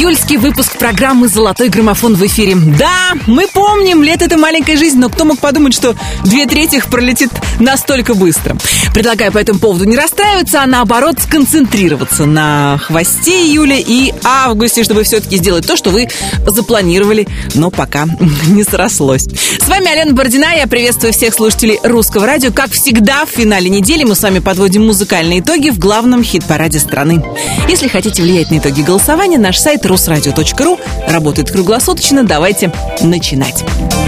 [0.00, 2.56] Июльский выпуск программы «Золотой граммофон» в эфире.
[2.56, 7.28] Да, мы помним, лет это маленькая жизнь, но кто мог подумать, что две трети пролетит
[7.58, 8.56] настолько быстро.
[8.94, 15.02] Предлагаю по этому поводу не расстраиваться, а наоборот сконцентрироваться на хвосте июля и августе, чтобы
[15.02, 16.08] все-таки сделать то, что вы
[16.46, 18.06] запланировали, но пока
[18.48, 19.26] не срослось.
[19.60, 22.50] С вами Алена Бородина, я приветствую всех слушателей русского радио.
[22.52, 27.22] Как всегда, в финале недели мы с вами подводим музыкальные итоги в главном хит-параде страны.
[27.68, 32.24] Если хотите влиять на итоги голосования, наш сайт русрадио.ру работает круглосуточно.
[32.24, 33.64] Давайте начинать.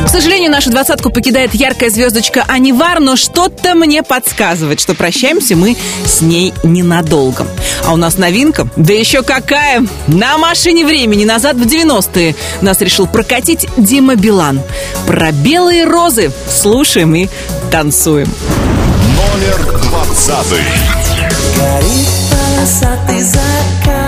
[0.07, 5.77] К сожалению, нашу двадцатку покидает яркая звездочка Анивар, но что-то мне подсказывает, что прощаемся мы
[6.07, 7.47] с ней ненадолго.
[7.87, 9.87] А у нас новинка, да еще какая!
[10.07, 14.61] На машине времени назад в 90-е нас решил прокатить Дима Билан.
[15.07, 17.29] Про белые розы слушаем и
[17.71, 18.29] танцуем.
[19.17, 20.65] Номер двадцатый.
[21.57, 24.02] Горит полосатый закат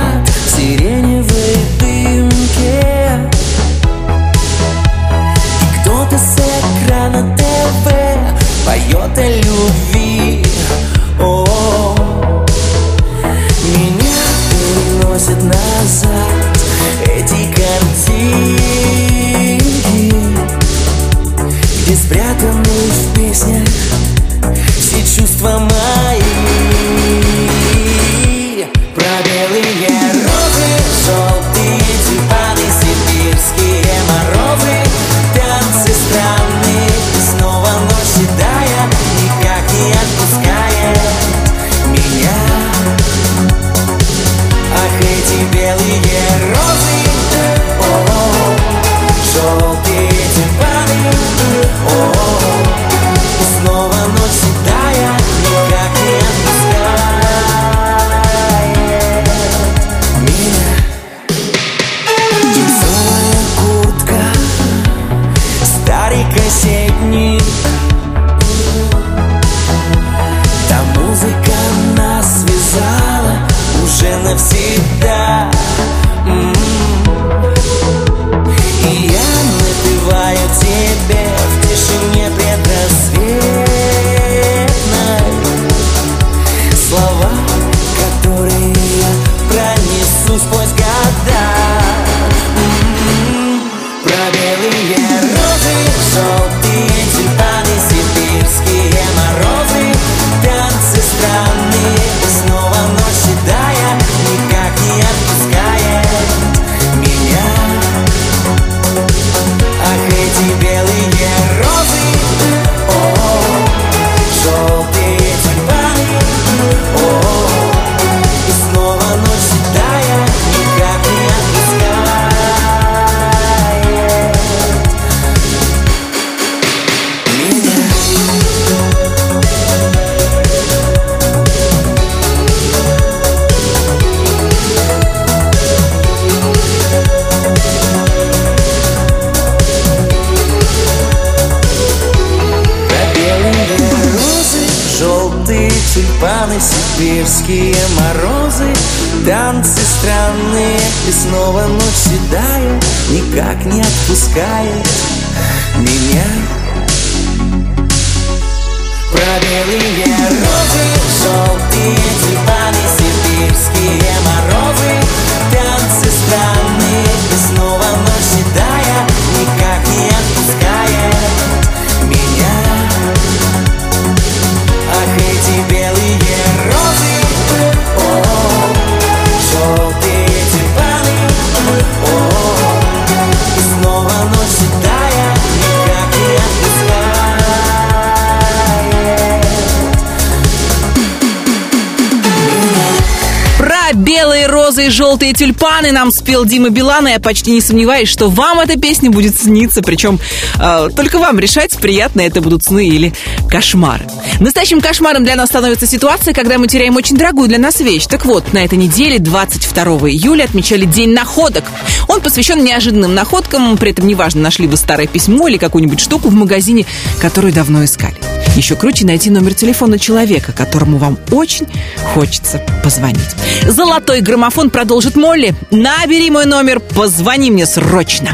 [194.85, 198.79] и желтые тюльпаны нам спел Дима Билан, и я почти не сомневаюсь, что вам эта
[198.79, 200.21] песня будет сниться, причем
[200.61, 203.13] э, только вам решать, приятные это будут сны или
[203.49, 204.07] кошмары.
[204.41, 208.07] Настоящим кошмаром для нас становится ситуация, когда мы теряем очень дорогую для нас вещь.
[208.07, 211.65] Так вот, на этой неделе, 22 июля, отмечали День находок.
[212.09, 216.35] Он посвящен неожиданным находкам, при этом неважно, нашли вы старое письмо или какую-нибудь штуку в
[216.35, 216.85] магазине,
[217.21, 218.17] которую давно искали.
[218.57, 221.67] Еще круче найти номер телефона человека, которому вам очень
[222.05, 223.21] хочется позвонить.
[223.67, 225.55] Золотой граммофон продолжит Молли.
[225.71, 228.31] Набери мой номер, позвони мне срочно.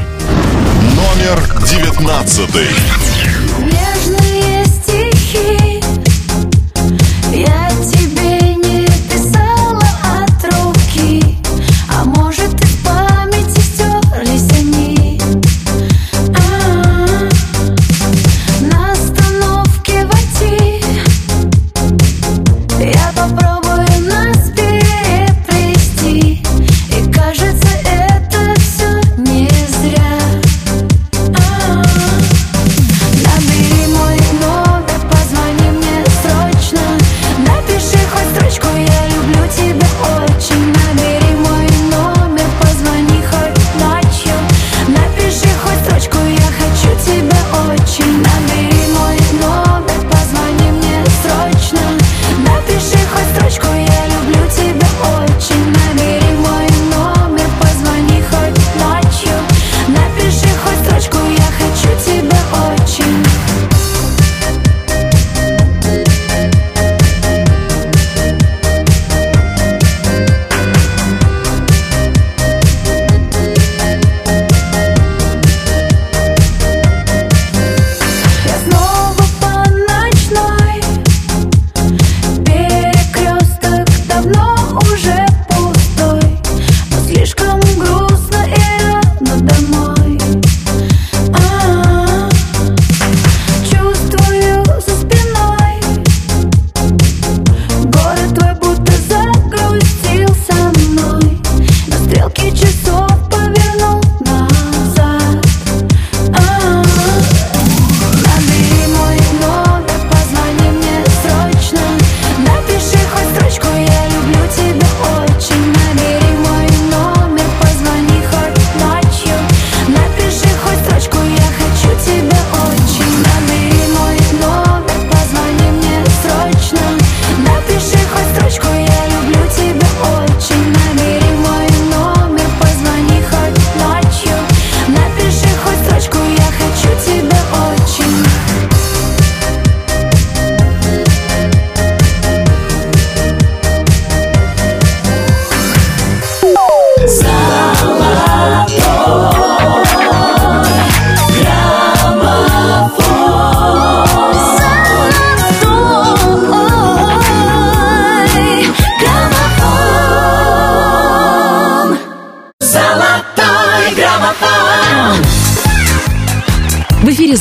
[0.94, 2.68] Номер девятнадцатый.
[3.58, 5.82] Нежные стихи
[7.32, 7.59] Я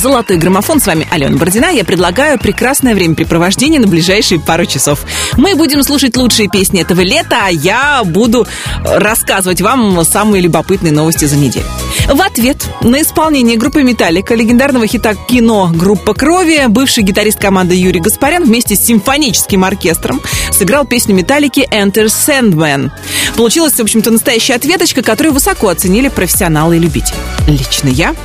[0.01, 0.79] «Золотой граммофон».
[0.79, 1.65] С вами Алена Бородина.
[1.73, 5.01] Я предлагаю прекрасное времяпрепровождение на ближайшие пару часов.
[5.35, 8.47] Мы будем слушать лучшие песни этого лета, а я буду
[8.85, 11.65] рассказывать вам самые любопытные новости за неделю.
[12.07, 17.99] В ответ на исполнение группы «Металлика» легендарного хита кино «Группа крови» бывший гитарист команды Юрий
[17.99, 20.21] Гаспарян вместе с симфоническим оркестром
[20.51, 22.91] сыграл песню «Металлики» «Enter Sandman».
[23.35, 27.15] Получилась, в общем-то, настоящая ответочка, которую высоко оценили профессионалы и любители.
[27.47, 28.15] Лично я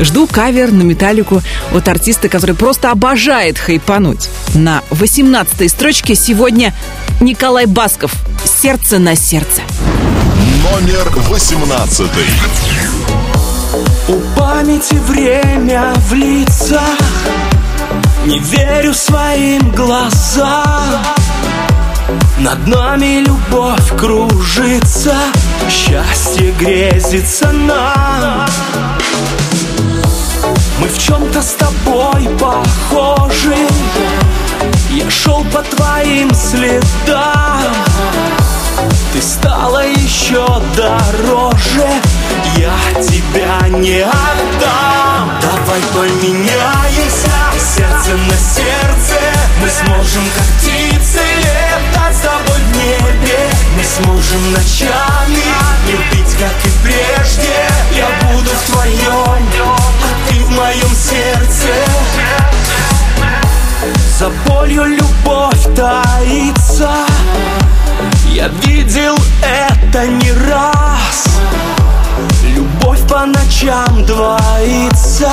[0.00, 4.28] жду кавер на металлику от артиста, который просто обожает хайпануть.
[4.54, 6.74] На 18 строчке сегодня
[7.20, 8.12] Николай Басков
[8.44, 9.62] «Сердце на сердце».
[10.62, 12.10] Номер 18.
[14.08, 16.98] У памяти время в лицах
[18.26, 21.02] Не верю своим глазам
[22.38, 25.16] Над нами любовь кружится
[25.68, 28.46] Счастье грезится нам
[30.80, 33.56] Мы в чем-то с тобой похожи.
[34.90, 37.62] Я шел по твоим следам.
[39.12, 40.44] Ты стала еще
[40.76, 41.86] дороже.
[42.56, 45.30] Я тебя не отдам.
[45.40, 47.30] Давай поменяемся.
[47.56, 49.20] Сердце на сердце.
[49.60, 53.48] Мы сможем как птицы Летать с тобой в небе.
[53.76, 55.42] Мы сможем ночами
[55.86, 57.68] Любить как и прежде.
[57.94, 59.34] Я буду в твоем
[60.54, 61.68] в моем сердце.
[64.18, 66.90] За болью любовь таится.
[68.32, 71.26] Я видел это не раз.
[72.44, 75.30] Любовь по ночам двоится.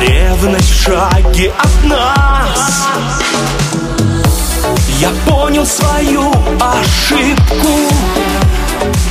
[0.00, 2.86] Ревность в шаге от нас.
[4.98, 6.30] Я понял свою
[6.60, 7.92] ошибку.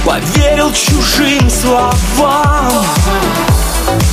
[0.05, 2.85] Поверил чужим словам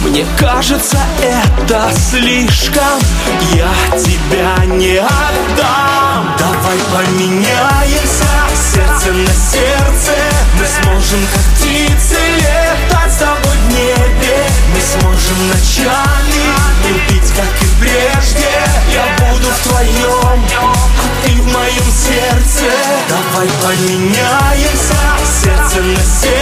[0.04, 3.00] мне кажется, это слишком.
[3.54, 6.36] Я тебя не отдам.
[6.38, 8.26] Давай поменяемся.
[8.54, 10.12] Сердце на сердце.
[10.58, 14.46] Мы сможем как птицы Летать с тобой в небе.
[14.74, 16.42] Мы сможем ночами
[16.88, 18.48] Любить как и прежде.
[18.92, 20.74] Я буду в твоем А
[21.24, 22.70] ты в моем сердце.
[23.08, 24.96] Давай поменяемся.
[25.42, 26.41] Сердце на сердце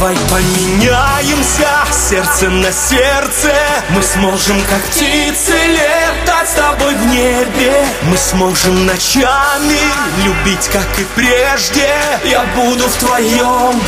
[0.00, 3.52] Давай поменяемся сердце на сердце.
[3.90, 7.84] Мы сможем как птицы летать с тобой в небе.
[8.04, 9.78] Мы сможем ночами
[10.24, 11.86] любить как и прежде.
[12.24, 13.78] Я буду в твоем,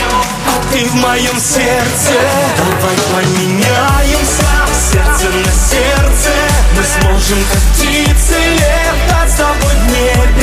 [0.48, 2.12] а ты в моем сердце.
[2.58, 4.52] Давай поменяемся
[4.92, 6.30] сердце на сердце.
[6.76, 10.41] Мы сможем как птицы летать с тобой в небе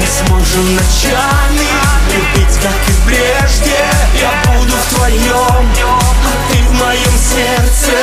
[0.00, 1.68] Мы сможем ночами
[2.06, 3.76] любить как и прежде
[4.18, 7.98] Я буду в твоем, а ты в моем сердце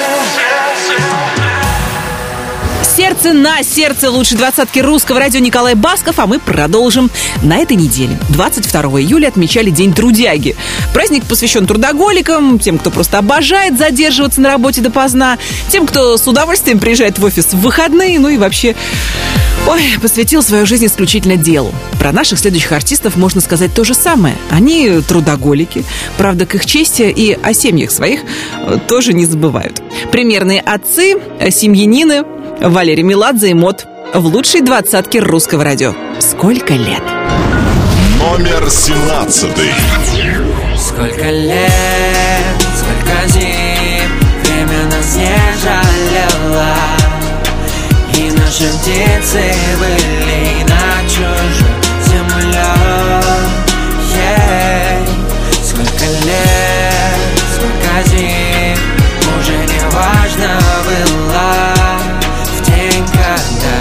[2.83, 7.09] Сердце на сердце лучшей двадцатки русского радио Николай Басков, а мы продолжим.
[7.41, 10.55] На этой неделе, 22 июля, отмечали День трудяги.
[10.93, 15.37] Праздник посвящен трудоголикам, тем, кто просто обожает задерживаться на работе допоздна,
[15.69, 18.75] тем, кто с удовольствием приезжает в офис в выходные, ну и вообще
[19.67, 21.73] Ой, посвятил свою жизнь исключительно делу.
[21.99, 24.35] Про наших следующих артистов можно сказать то же самое.
[24.49, 25.83] Они трудоголики,
[26.17, 28.21] правда, к их чести и о семьях своих
[28.59, 29.81] э, тоже не забывают.
[30.11, 32.23] Примерные отцы, э, семьянины,
[32.61, 35.93] Валерий Меладзе и Мод в лучшей двадцатке русского радио.
[36.19, 37.03] Сколько лет?
[38.19, 39.49] Номер 17.
[40.77, 41.71] Сколько лет,
[48.59, 52.69] Наши птицы были на чужой земле.
[54.15, 55.05] Ей.
[55.63, 57.19] Сколько лет,
[57.53, 58.77] сколько зим
[59.37, 60.51] Уже не важно
[60.87, 61.49] было.
[62.45, 63.75] В день, когда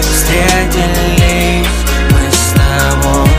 [0.00, 1.80] встретились
[2.12, 3.30] мы с тобой.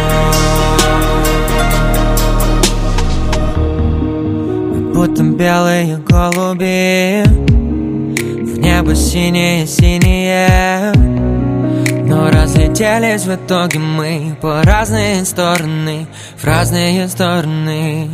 [4.73, 7.20] Мы будто белые голуби
[8.81, 10.91] небо синее-синее
[12.07, 16.07] Но разлетелись в итоге мы По разные стороны
[16.37, 18.09] В разные стороны.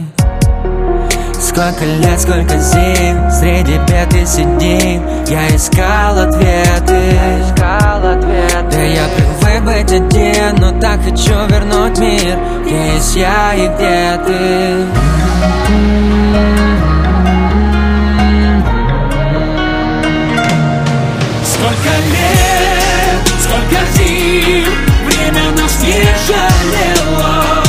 [1.40, 7.00] Сколько лет, сколько зим Среди бед и сидим Я искал ответы.
[8.70, 12.38] Да я привык быть один Но так хочу вернуть мир.
[12.66, 16.17] Где есть я и где ты
[25.98, 27.64] не жалело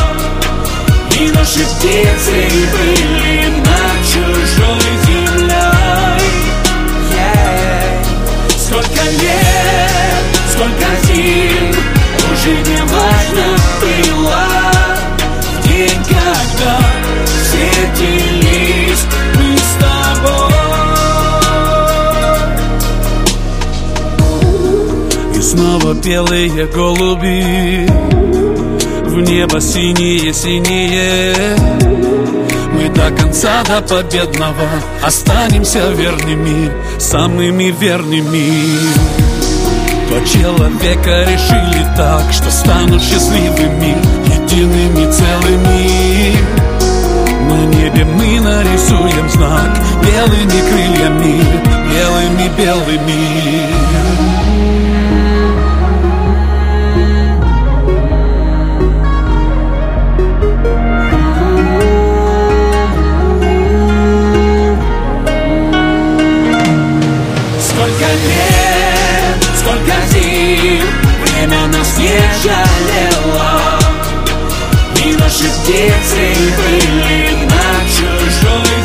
[1.19, 6.23] И наши птицы были над чужой землей
[7.13, 8.05] yeah.
[8.57, 11.75] Сколько лет, сколько зим
[12.33, 12.88] Уже не
[25.59, 27.87] снова белые голуби.
[29.07, 31.35] В небо синие-синие
[32.73, 34.69] Мы до конца, до победного
[35.03, 38.79] Останемся верными, самыми верными.
[40.09, 43.97] Два человека решили так Что станут счастливыми,
[44.37, 46.37] едиными целыми.
[47.51, 51.43] На небе мы нарисуем знак Белыми крыльями,
[51.91, 54.18] белыми-белыми
[75.39, 78.78] наши птицы были над чужой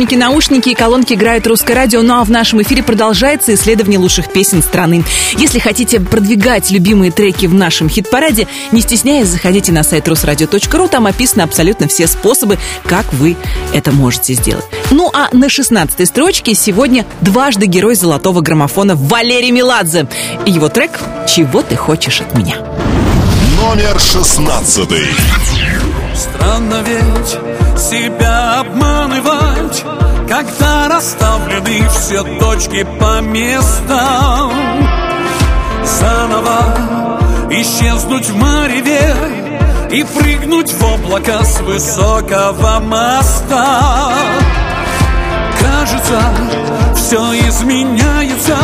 [0.00, 4.32] приемники, наушники и колонки играют русское радио, ну а в нашем эфире продолжается исследование лучших
[4.32, 5.04] песен страны.
[5.36, 11.06] Если хотите продвигать любимые треки в нашем хит-параде, не стесняясь, заходите на сайт русрадио.ру, там
[11.06, 13.36] описаны абсолютно все способы, как вы
[13.74, 14.64] это можете сделать.
[14.90, 20.06] Ну а на 16 строчке сегодня дважды герой золотого граммофона Валерий Меладзе.
[20.46, 22.56] И его трек «Чего ты хочешь от меня».
[23.60, 25.04] Номер шестнадцатый.
[26.14, 29.49] Странно ведь себя обманывать
[30.28, 34.52] Когда расставлены все точки по местам.
[35.84, 36.76] Заново
[37.50, 39.14] исчезнуть в мареве
[39.90, 44.12] И прыгнуть в облако с высокого моста.
[45.60, 46.20] Кажется,
[46.94, 48.56] все изменяется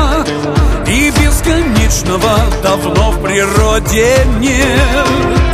[0.87, 5.46] И бесконечного давно в природе нет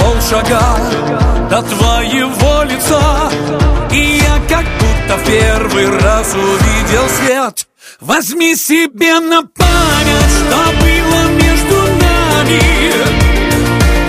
[0.00, 0.78] Полшага
[1.50, 3.30] до твоего лица
[3.92, 7.66] И я как будто в первый раз увидел свет.
[8.00, 12.60] Возьми себе на память, что было между нами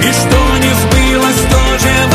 [0.02, 2.11] И что не сбылось, тоже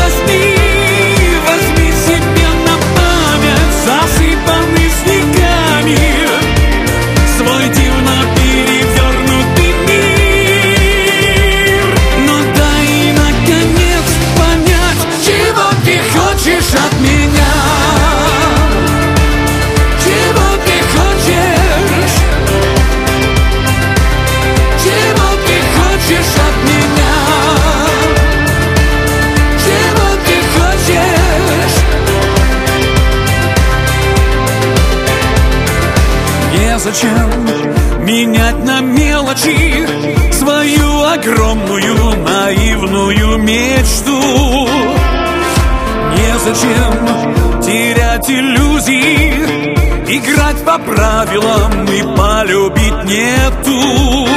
[50.87, 54.29] правилам и полюбить нету.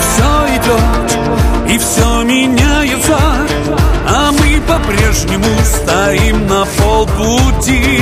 [0.00, 1.18] Все идет
[1.68, 3.18] и все меняется
[4.06, 8.00] А мы по-прежнему стоим на полпути.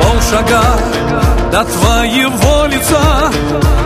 [0.00, 0.62] Полшага
[1.52, 3.30] до твоего лица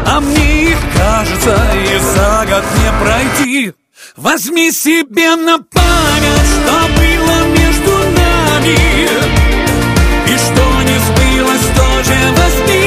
[0.06, 3.72] А мне их кажется и за год не пройти.
[4.16, 9.15] Возьми себе на память, что было между нами
[12.06, 12.85] сбылось, тоже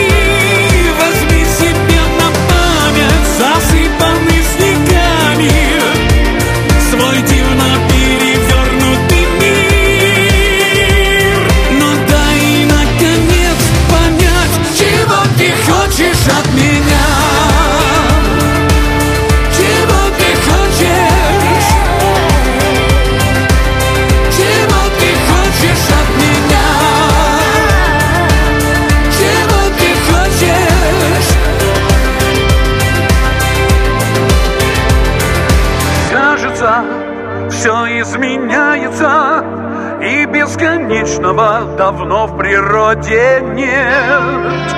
[41.29, 44.75] бесконечного давно в природе нет.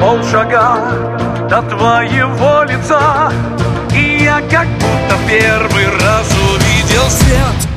[0.00, 0.78] Полшага
[1.48, 3.30] до твоего лица
[3.94, 7.68] И я как будто первый раз увидел свет.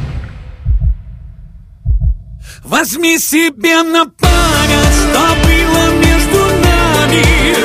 [2.64, 7.63] Возьми себе на память, что было между нами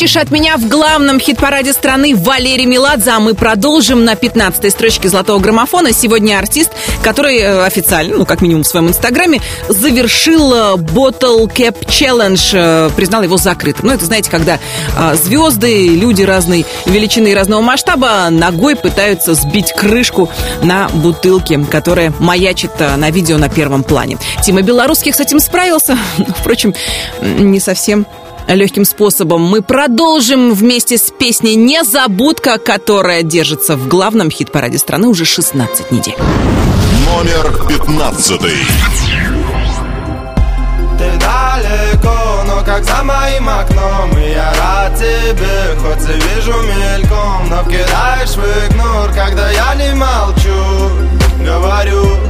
[0.00, 5.10] хочешь от меня в главном хит-параде страны Валерий Меладзе, а мы продолжим на 15-й строчке
[5.10, 5.92] золотого граммофона.
[5.92, 6.70] Сегодня артист,
[7.02, 12.90] который э, официально, ну, как минимум в своем инстаграме, завершил э, Bottle Cap Challenge, э,
[12.96, 13.88] признал его закрытым.
[13.88, 14.58] Ну, это, знаете, когда
[15.22, 20.30] звезды, люди разной величины и разного масштаба ногой пытаются сбить крышку
[20.62, 24.16] на бутылке, которая маячит на видео на первом плане.
[24.42, 25.98] Тима Белорусских с этим справился,
[26.38, 26.72] впрочем,
[27.20, 28.06] не совсем
[28.54, 29.42] легким способом.
[29.42, 36.16] Мы продолжим вместе с песней «Незабудка», которая держится в главном хит-параде страны уже 16 недель.
[37.06, 38.56] Номер пятнадцатый.
[41.00, 47.48] Ты далеко, но как за моим окном И я рад тебе, хоть и вижу мельком
[47.48, 50.50] Но вкидаешь в игнор, когда я не молчу
[51.42, 52.29] Говорю,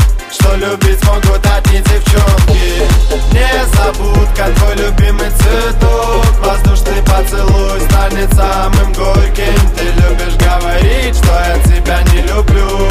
[0.31, 2.83] Что любить могут одни девчонки
[3.33, 9.59] Незабудка, твой любимый цветок Воздушный поцелуй станет самым горьким.
[9.75, 12.89] Ты любишь говорить, что я тебя не люблю.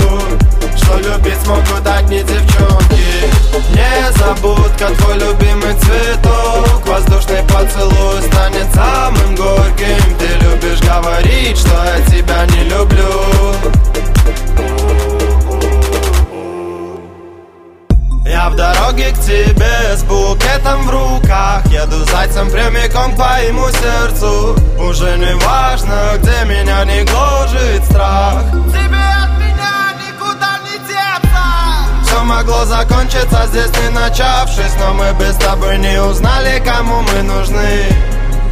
[0.76, 3.28] Что любить могут одни девчонки.
[3.74, 6.86] Незабудка, твой любимый цветок.
[6.86, 10.16] Воздушный поцелуй станет самым горьким.
[10.18, 13.50] Ты любишь говорить, что я тебя не люблю
[18.90, 21.64] дороге к тебе с букетом в руках.
[21.66, 24.56] Еду зайцем прямиком к твоему сердцу.
[24.78, 28.42] Уже не важно, где меня не гложет страх.
[28.68, 32.04] Тебе от меня никуда не деться.
[32.04, 37.86] Все могло закончиться здесь не начавшись Но мы без тобой не узнали, кому мы нужны.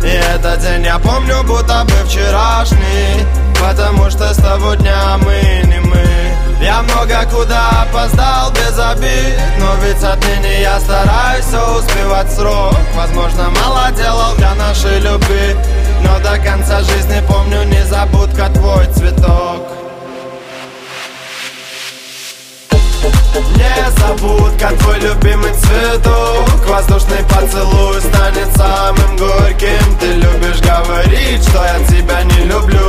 [0.03, 3.27] И этот день я помню, будто бы вчерашний
[3.61, 6.18] Потому что с того дня мы не мы
[6.61, 12.75] Я много куда опоздал без обид Но ведь отныне я стараюсь все успевать срок.
[12.97, 15.57] Возможно, мало делал для нашей любви
[16.03, 19.69] Но до конца жизни помню незабудка твой цветок.
[23.55, 26.67] Незабудка, твой любимый цветок.
[26.67, 29.99] Воздушный поцелуй станет самым горьким.
[30.01, 32.89] Ты любишь говорить, что я тебя не люблю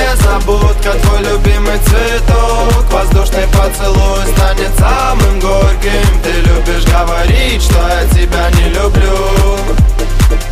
[1.01, 8.69] твой любимый цветок Воздушный поцелуй станет самым горьким Ты любишь говорить, что я тебя не
[8.69, 9.57] люблю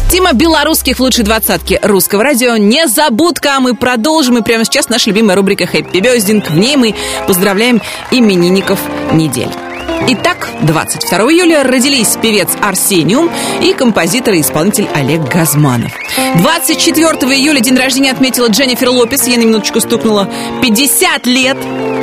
[0.09, 3.57] Тема белорусских в лучшей двадцатке русского радио «Незабудка».
[3.57, 6.49] А Мы продолжим, и прямо сейчас наша любимая рубрика «Хэппи Бездинг».
[6.49, 6.95] В ней мы
[7.27, 8.79] поздравляем именинников
[9.11, 9.68] недели.
[10.07, 13.29] Итак, 22 июля родились певец Арсениум
[13.61, 15.91] и композитор и исполнитель Олег Газманов.
[16.37, 20.29] 24 июля день рождения отметила Дженнифер Лопес, ей на минуточку стукнуло
[20.61, 21.57] 50 лет,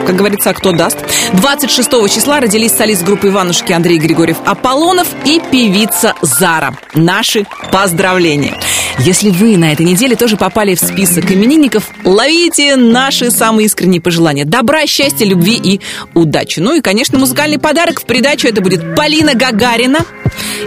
[0.06, 0.98] как говорится, а кто даст.
[1.34, 6.76] 26 числа родились солист группы Иванушки Андрей Григорьев Аполлонов и певица Зара.
[6.94, 8.54] Наши поздравления.
[8.98, 14.44] Если вы на этой неделе тоже попали в список именинников, ловите наши самые искренние пожелания.
[14.44, 15.80] Добра, счастья, любви и
[16.14, 16.60] удачи.
[16.60, 18.48] Ну и, конечно, музыкальный подарок в придачу.
[18.48, 20.00] Это будет Полина Гагарина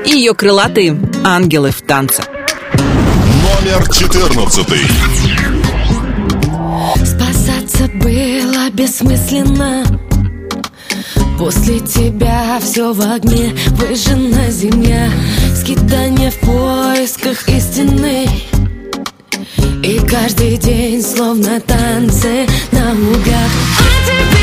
[0.06, 2.24] и ее крылатые ангелы в танце.
[2.74, 4.68] Номер 14.
[6.96, 9.86] Спасаться было бессмысленно.
[11.38, 15.10] После тебя все в огне Выжжена земля
[15.56, 18.28] Скитание в поисках истины.
[19.84, 23.52] И каждый день словно танцы на лугах.
[23.80, 24.39] А теперь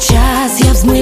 [0.00, 0.97] сейчас я взмываю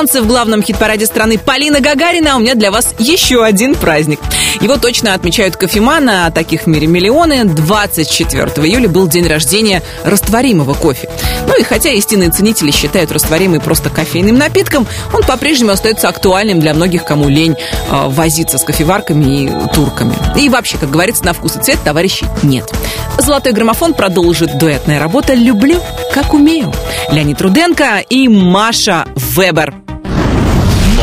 [0.00, 4.18] Танце в главном хит-параде страны Полина Гагарина, а у меня для вас еще один праздник.
[4.62, 7.44] Его точно отмечают кофеманы, а таких в мире миллионы.
[7.44, 11.10] 24 июля был день рождения растворимого кофе.
[11.46, 16.72] Ну и хотя истинные ценители считают растворимый просто кофейным напитком, он по-прежнему остается актуальным для
[16.72, 17.56] многих, кому лень
[17.90, 20.14] э, возиться с кофеварками и турками.
[20.34, 22.72] И вообще, как говорится, на вкус и цвет товарищей нет.
[23.18, 25.78] Золотой граммофон продолжит дуэтная работа «Люблю,
[26.14, 26.72] как умею».
[27.10, 29.89] Леонид Руденко и Маша Вебер.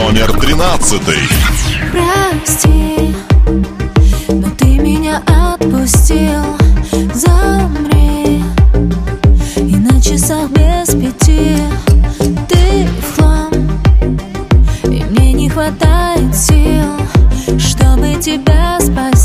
[0.03, 1.27] Номер тринадцатый.
[1.91, 3.15] Прости,
[4.29, 6.43] но ты меня отпустил.
[7.13, 8.43] Замри
[9.55, 11.57] И на часах без пяти.
[12.47, 13.51] Ты в хлам
[14.83, 19.16] И мне не хватает сил Чтобы тебя спасти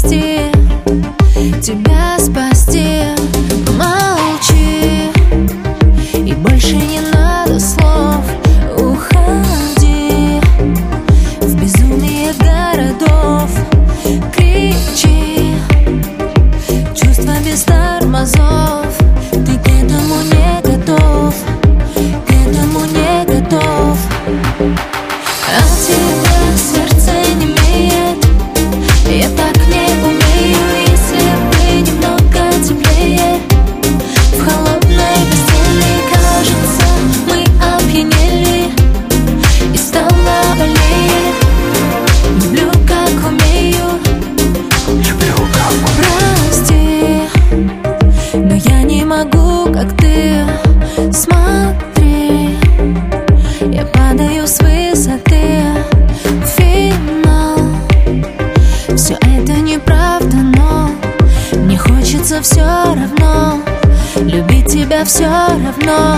[65.23, 66.17] все равно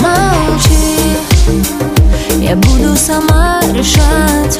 [0.00, 0.98] Молчи.
[2.40, 4.57] Я буду сама решать,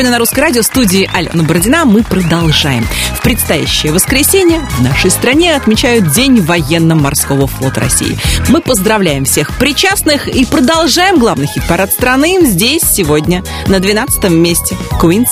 [0.00, 1.84] настроены на русское радио студии Алена Бородина.
[1.84, 2.86] Мы продолжаем.
[3.14, 8.16] В предстоящее воскресенье в нашей стране отмечают День военно-морского флота России.
[8.48, 14.74] Мы поздравляем всех причастных и продолжаем главный хит-парад страны здесь сегодня на 12 месте.
[14.98, 15.30] Куинс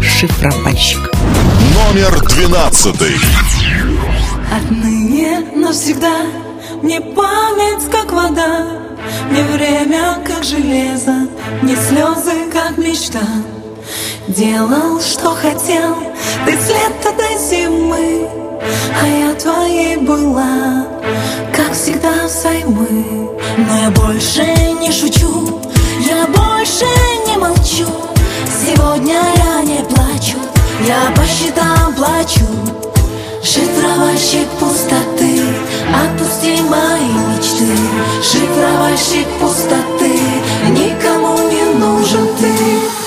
[0.00, 1.10] «Шифровальщик».
[1.74, 3.16] Номер двенадцатый.
[4.52, 6.18] Отныне навсегда
[6.82, 8.66] Мне память как вода
[9.30, 11.26] Мне время как железо
[11.62, 13.22] Мне слезы как мечта
[14.36, 15.94] Делал, что хотел.
[16.44, 18.28] Ты с лета до зимы
[19.00, 20.88] А я твоей была
[21.54, 24.42] Как всегда взаймы Но я больше
[24.80, 25.60] не шучу
[26.00, 26.84] Я больше
[27.28, 27.86] не молчу.
[28.66, 30.38] Сегодня я не плачу
[30.84, 32.44] Я по счетам плачу.
[33.40, 35.42] Шифровальщик пустоты
[35.94, 37.70] Отпусти мои мечты.
[38.20, 40.18] Шифровальщик пустоты
[40.70, 43.03] Никому не нужен ты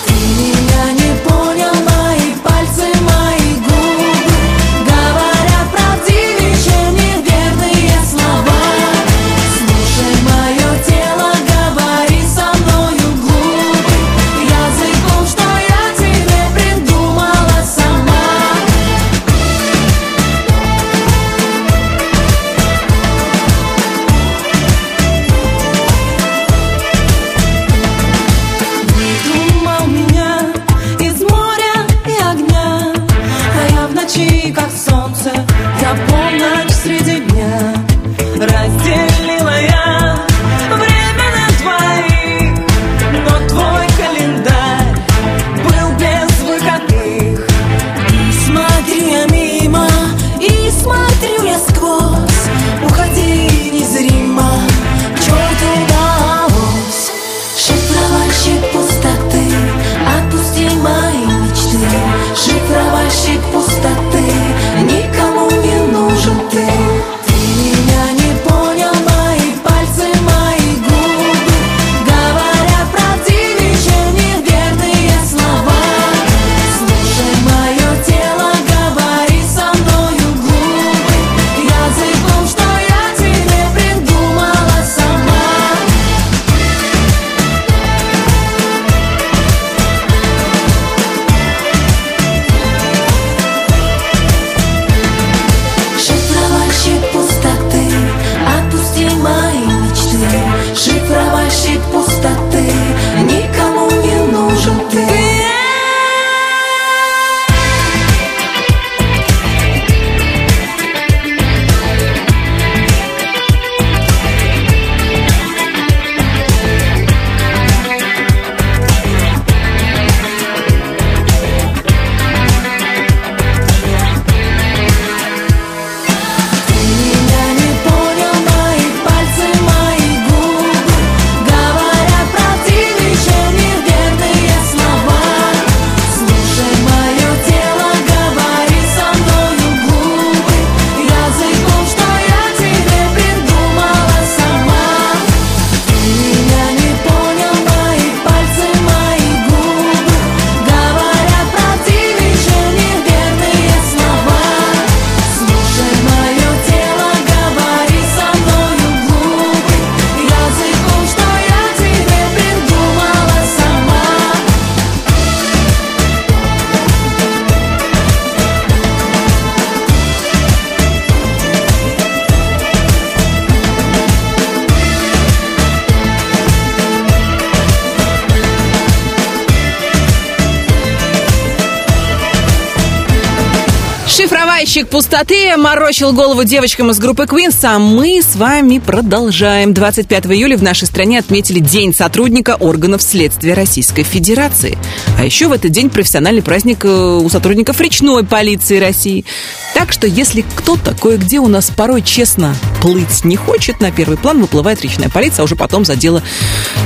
[185.18, 189.74] Пустоты морочил голову девочкам из группы Queens, а мы с вами продолжаем.
[189.74, 194.78] 25 июля в нашей стране отметили День сотрудника органов следствия Российской Федерации.
[195.18, 199.26] А еще в этот день профессиональный праздник э, у сотрудников речной полиции России.
[199.74, 204.39] Так что если кто-то кое-где у нас порой честно плыть не хочет, на первый план
[204.39, 206.22] выплывает речная полиция, а уже потом за дело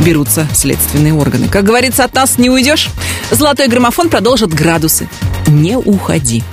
[0.06, 1.50] берутся следственные органы.
[1.50, 2.88] Как говорится, от нас не уйдешь.
[3.30, 5.10] Золотой граммофон продолжит градусы.
[5.48, 6.46] Не уходи.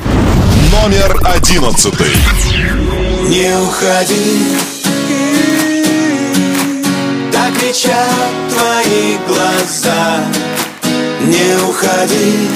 [0.71, 2.15] Номер одиннадцатый.
[3.29, 4.57] Не уходи.
[7.33, 10.21] Так кричат твои глаза.
[11.23, 12.49] Не уходи.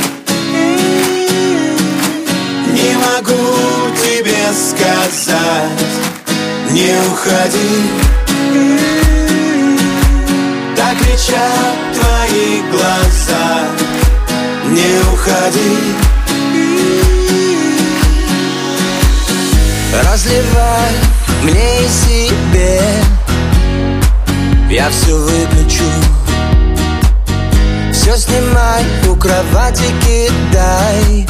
[2.73, 5.71] Не могу тебе сказать.
[6.71, 7.73] Не уходи.
[10.77, 13.67] Так кричат твои глаза.
[14.69, 16.03] Не уходи
[19.93, 20.91] Разливай
[21.43, 22.81] мне и себе.
[24.71, 25.85] Я все выключу.
[27.93, 31.27] Все снимай, у кровати кидай.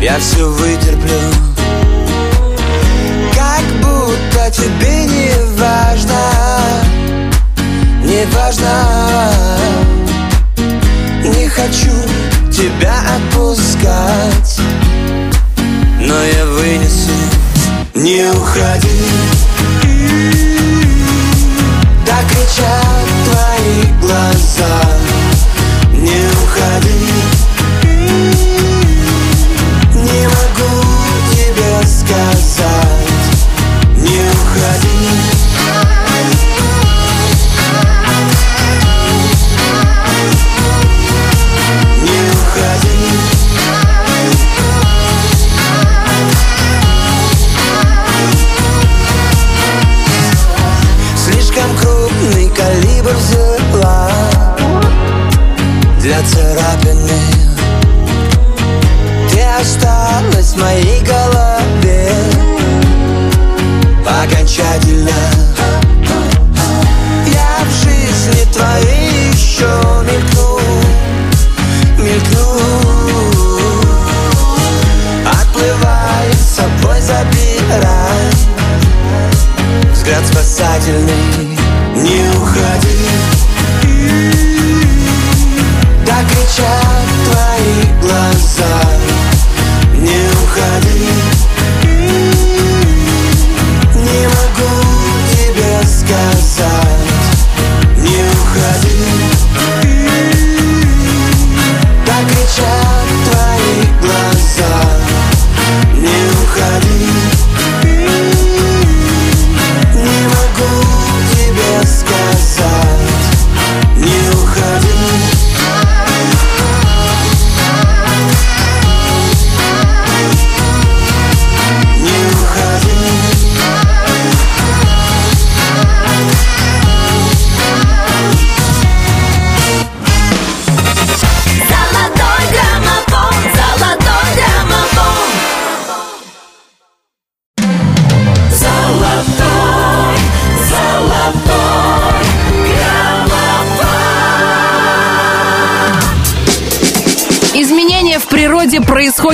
[0.00, 1.20] Я все вытерплю.
[3.34, 6.20] Как будто тебе не важно
[8.02, 9.30] Не важно.
[11.22, 11.92] Не хочу
[12.50, 14.01] тебя отпускать
[18.54, 18.91] уходи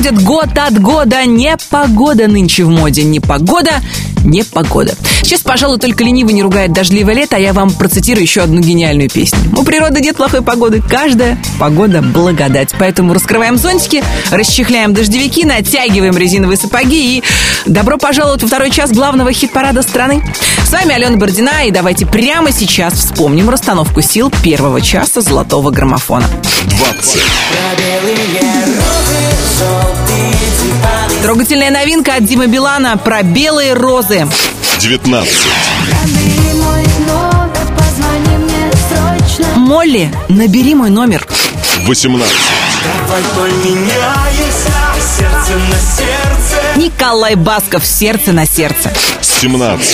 [0.09, 1.25] происходят год от года.
[1.27, 3.05] Не погода нынче в моде.
[3.05, 3.81] Не погода,
[4.25, 4.95] не погода.
[5.23, 9.11] Сейчас, пожалуй, только ленивый не ругает дождливое лето, а я вам процитирую еще одну гениальную
[9.11, 9.39] песню.
[9.57, 10.83] У природы нет плохой погоды.
[10.89, 12.71] Каждая погода– благодать.
[12.79, 17.23] Поэтому раскрываем зонтики, расчехляем дождевики, натягиваем резиновые сапоги и
[17.67, 20.23] добро пожаловать во второй час главного хит-парада страны.
[20.65, 26.27] С вами Алена Бородина, и давайте прямо сейчас вспомним расстановку сил первого часа золотого граммофона.
[26.69, 27.21] 20.
[31.29, 34.27] Трогательная новинка от Димы Билана про белые розы.
[34.79, 35.31] 19.
[35.91, 39.59] Набери мой номер, позвони мне срочно.
[39.59, 41.29] Молли, набери мой номер.
[41.85, 42.35] 18.
[43.07, 44.73] Давай поменяемся
[45.19, 48.91] сердце на сердце Николай Басков «Сердце на сердце».
[49.21, 49.87] 17.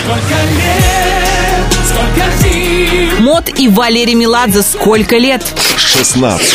[0.00, 5.42] Сколько лет, сколько зим Мод и Валерий Меладзе «Сколько лет?».
[5.78, 6.46] 16.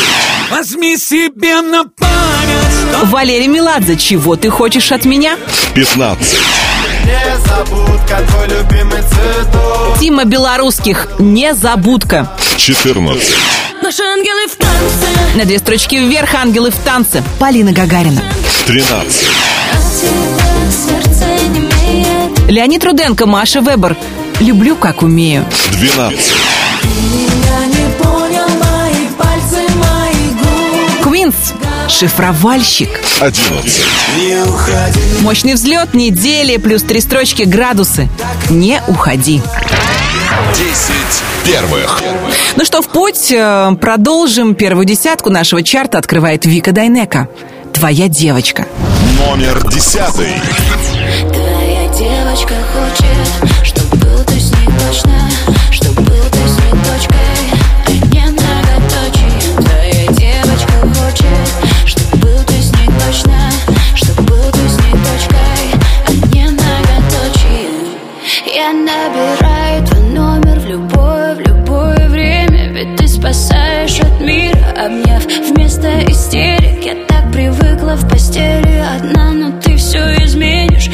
[0.52, 2.29] Возьми себе на память,
[3.04, 5.36] Валерий Меладзе «Чего ты хочешь от меня?».
[5.74, 6.38] 15.
[7.04, 12.30] Незабудка, твой любимый цветок Тима Белорусских «Незабудка».
[12.56, 13.34] 14.
[13.82, 17.22] Наши ангелы в танце На две строчки вверх «Ангелы в танце».
[17.38, 18.22] Полина Гагарина.
[18.66, 19.20] 13.
[20.00, 23.96] тебя сердце не имеет Леонид Руденко, Маша Вебер.
[24.40, 25.46] Люблю, как умею.
[25.72, 26.34] 12.
[31.90, 32.88] Шифровальщик.
[33.20, 33.80] 11.
[34.18, 38.08] Не уходи Мощный взлет недели, плюс три строчки, градусы.
[38.48, 39.42] Не уходи.
[40.54, 40.92] 10
[41.44, 42.02] первых.
[42.56, 43.30] Ну что, в путь.
[43.32, 44.54] Э, Продолжим.
[44.54, 47.28] Первую десятку нашего чарта открывает Вика Дайнека.
[47.72, 48.66] Твоя девочка.
[49.18, 49.96] Номер 10.
[51.32, 55.30] Твоя девочка хочет, чтоб был ты с ней точно,
[55.72, 56.39] чтоб был ты
[74.80, 76.84] обняв вместо истерик.
[76.84, 80.90] Я так привыкла в постели одна, но ты все изменишь,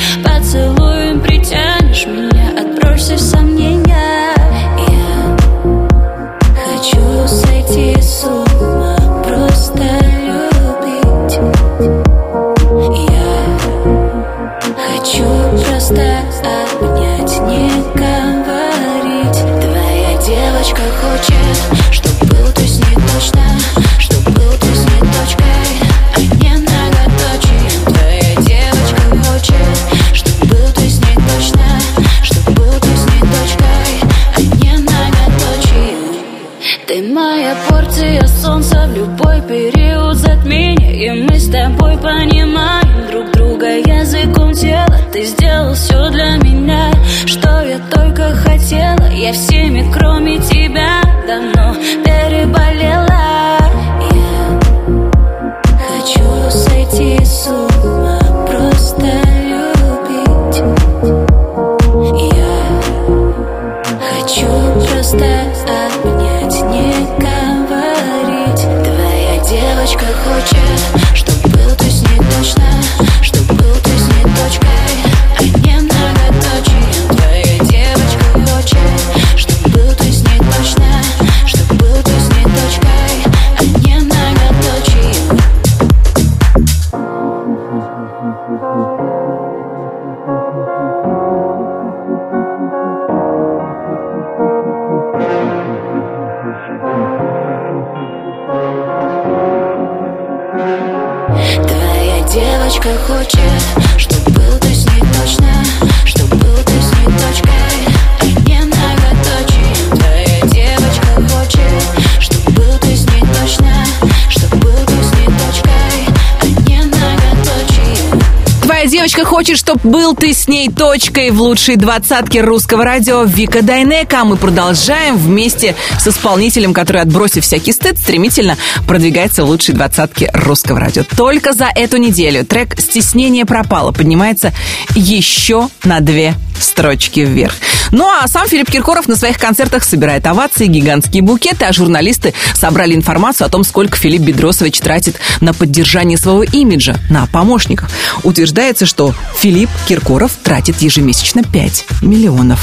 [119.57, 124.25] чтобы был ты с ней точкой в лучшей двадцатке русского радио Вика Дайнека.
[124.25, 130.79] Мы продолжаем вместе с исполнителем, который, отбросив всякий стыд, стремительно продвигается в лучшей двадцатке русского
[130.79, 131.05] радио.
[131.17, 134.53] Только за эту неделю трек «Стеснение пропало» поднимается
[134.95, 137.55] еще на две строчки вверх.
[137.93, 142.95] Ну а сам Филипп Киркоров на своих концертах собирает овации, гигантские букеты, а журналисты собрали
[142.95, 147.91] информацию о том, сколько Филипп Бедросович тратит на поддержание своего имиджа, на помощников.
[148.22, 152.61] Утверждается, что Филипп Киркоров тратит ежемесячно 5 миллионов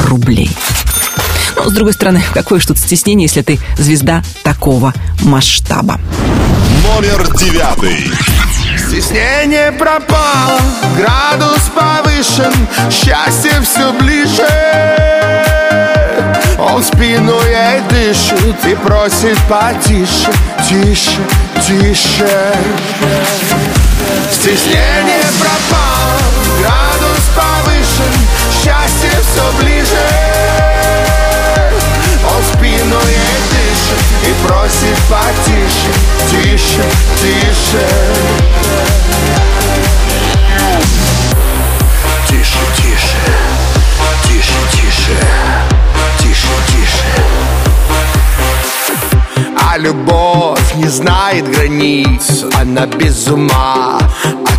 [0.00, 0.50] рублей.
[1.56, 5.98] Но, с другой стороны, какое ж тут стеснение, если ты звезда такого масштаба.
[6.82, 8.35] Номер 9.
[8.96, 10.58] Стеснение пропало,
[10.96, 12.50] градус повышен,
[12.90, 14.48] счастье все ближе.
[16.58, 20.32] Он спину ей дышит и просит потише,
[20.66, 21.20] тише,
[21.66, 22.54] тише.
[24.32, 26.18] Стеснение пропало,
[26.62, 28.14] градус повышен,
[28.50, 30.08] счастье все ближе.
[32.34, 33.45] Он спину ей
[34.26, 35.92] и просит потише,
[36.30, 36.84] тише,
[37.20, 37.86] тише.
[42.28, 43.22] Тише, тише,
[44.26, 45.18] тише, тише,
[46.18, 47.06] тише, тише.
[49.70, 53.98] А любовь не знает границ Она без ума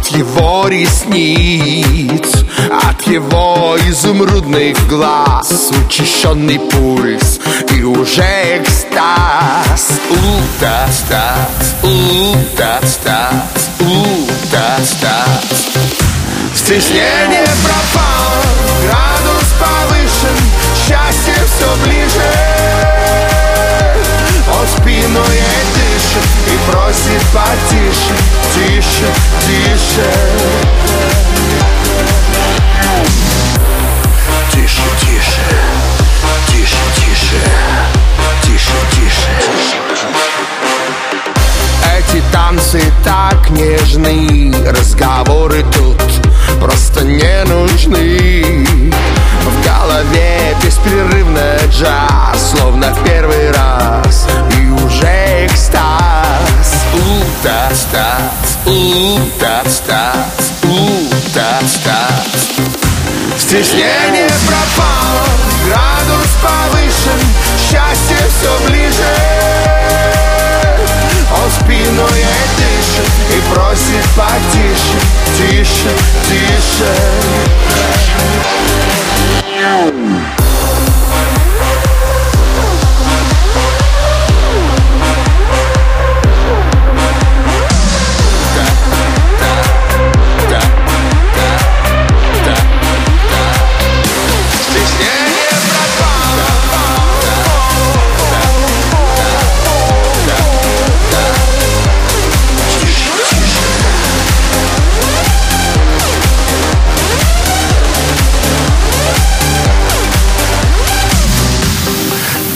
[0.08, 2.46] от его ресниц
[2.84, 7.40] От его изумрудных глаз Учащенный пульс
[7.74, 8.22] и уже
[8.58, 10.00] экстаз.
[10.10, 15.68] У-тас-тас, у-тас-тас, у-тас-тас
[16.56, 18.44] Стеснение пропало,
[18.84, 20.38] градус повышен
[20.76, 23.47] Счастье все ближе
[24.54, 28.16] он спину ей дышит и просит потише
[28.54, 29.10] Тише,
[29.46, 30.10] тише.
[34.52, 35.48] Тише, тише
[36.48, 37.42] Тише, тише
[38.44, 39.32] Тише, тише.
[41.98, 46.02] Эти танцы так нежны Разговоры тут
[46.60, 48.68] просто не нужны
[49.48, 54.28] в голове беспрерывно джаз, словно в первый раз.
[54.60, 56.28] И уже экстаз.
[56.94, 62.18] У-тас-тас, у-тас-тас, у-тас-тас
[63.38, 65.28] Стеснение пропало,
[65.66, 67.22] градус повышен,
[67.58, 69.16] счастье все ближе.
[71.32, 72.26] Он спиной
[72.58, 75.00] дышит и просит потише,
[75.38, 75.92] тише,
[76.28, 76.96] тише
[79.68, 80.47] Стеснение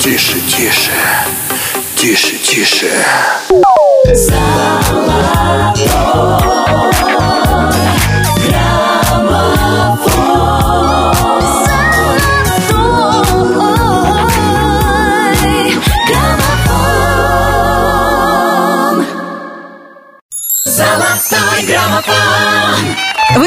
[0.04, 0.92] Тише, тише,
[1.96, 3.06] тише, тише.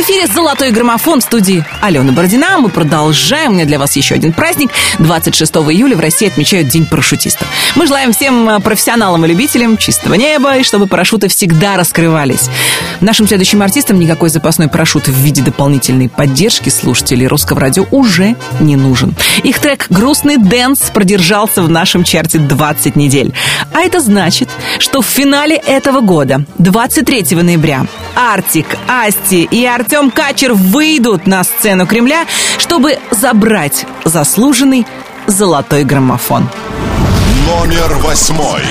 [0.04, 2.58] Эфире «Золотой граммофон» в студии Алена Бородина.
[2.58, 3.52] Мы продолжаем.
[3.52, 4.70] У меня для вас еще один праздник.
[4.98, 7.46] 26 июля в России отмечают День парашютиста.
[7.74, 12.50] Мы желаем всем э, профессионалам и любителям чистого неба, и чтобы парашюты всегда раскрывались.
[13.00, 18.76] Нашим следующим артистам никакой запасной парашют в виде дополнительной поддержки слушателей русского радио уже не
[18.76, 19.14] нужен.
[19.42, 23.32] Их трек «Грустный dance» продержался в нашем чарте 20 недель.
[23.72, 30.54] А это значит, что в финале этого года, 23 ноября, Artik & Asti и Артем Качер
[30.54, 32.26] выйдут на сцену Кремля,
[32.58, 34.86] чтобы забрать заслуженный
[35.28, 36.48] золотой граммофон.
[37.46, 38.62] Номер восьмой.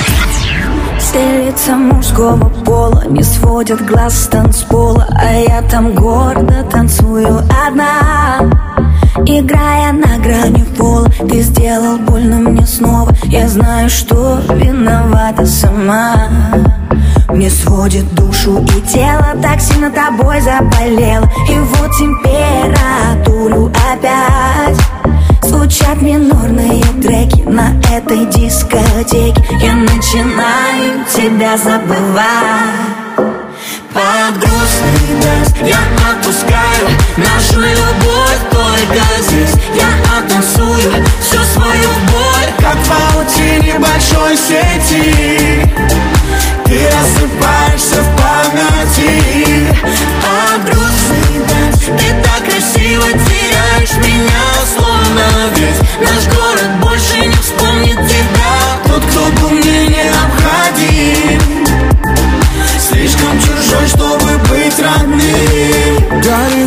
[0.99, 8.39] Все лица мужского пола не сводят глаз с танцпола А я там гордо танцую одна
[9.25, 16.29] Играя на грани пола Ты сделал больно мне снова Я знаю, что виновата сама
[17.33, 24.77] Мне сводит душу и тело Так сильно тобой заболело И вот температуру опять
[25.41, 29.43] Звучат минорные треки на этой дискотеке.
[29.59, 32.13] Я начинаю тебя забывать.
[33.93, 35.79] Под грустный dance я
[36.11, 39.55] отпускаю Нашу любовь только здесь.
[39.73, 46.12] Я оттанцую всю свою боль Как в паутине большой сети
[46.73, 49.67] Ты рассыпаешься в памяти.
[51.47, 54.45] Дэнс Ты так красиво теряешь меня
[54.75, 58.55] Словно весь наш город больше не вспомнит тебя.
[58.87, 61.41] Тот, кто был мне необходим.
[62.79, 65.92] Слишком чужой, чтобы быть родным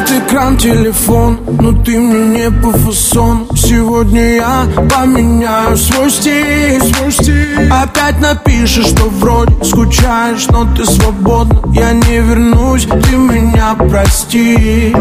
[0.06, 7.12] Горит экран, телефон, но ты мне не по фасону Сегодня я поменяю свой стиль, свой
[7.12, 7.68] стиль.
[7.70, 11.60] Опять напишешь, что вроде скучаешь, но ты свободна.
[11.72, 14.94] Я не вернусь, ты меня прости,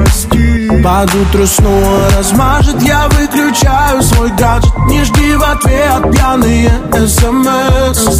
[0.85, 4.71] Под утро снова размажет, я выключаю свой гаджет.
[4.87, 6.71] Не жди в ответ пьяные
[7.07, 8.19] смс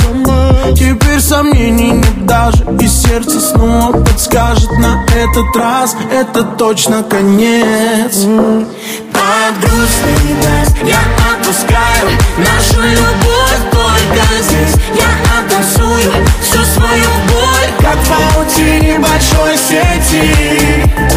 [0.76, 5.96] Теперь сомнений нет даже И сердце снова подскажет на этот раз.
[6.12, 8.26] Это точно конец.
[9.14, 11.02] Под грустный dance я
[11.36, 14.74] отпускаю Нашу любовь только здесь.
[14.96, 16.12] Я оттанцую
[16.42, 21.16] всю свою боль Как паутине большой сети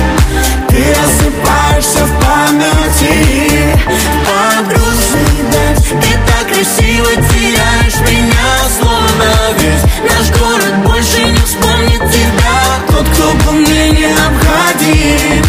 [0.79, 3.77] Ты рассыпаешься в памяти.
[4.25, 12.13] Под грустный dance Ты так красиво теряешь меня Словно весь наш город больше не вспомнит
[12.13, 12.59] тебя.
[12.93, 15.43] Тот, кто был мне необходим.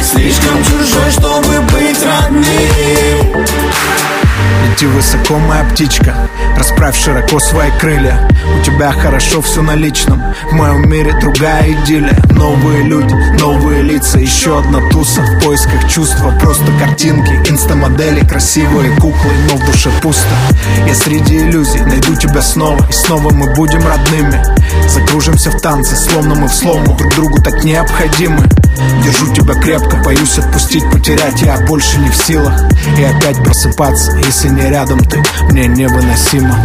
[0.00, 1.37] Слишком чужой, чтобы
[4.78, 6.14] Лети высоко, моя птичка
[6.56, 8.28] Расправь широко свои крылья.
[8.56, 12.16] У тебя хорошо все на личном В моем мире другая идиллия.
[12.30, 15.22] Новые люди, новые лица Еще одна туса.
[15.22, 20.22] В поисках чувства Просто картинки, инстамодели Красивые куклы, но в душе пусто.
[20.86, 24.40] Я среди иллюзий найду тебя снова И снова мы будем родными
[24.88, 26.96] Закружимся в танце, словно мы в слому.
[26.96, 28.42] Друг другу так необходимы.
[29.04, 31.42] Держу тебя крепко, боюсь отпустить, потерять.
[31.42, 32.54] Я больше не в силах.
[32.96, 35.22] И опять просыпаться, если не рядом ты.
[35.50, 36.56] Мне невыносимо.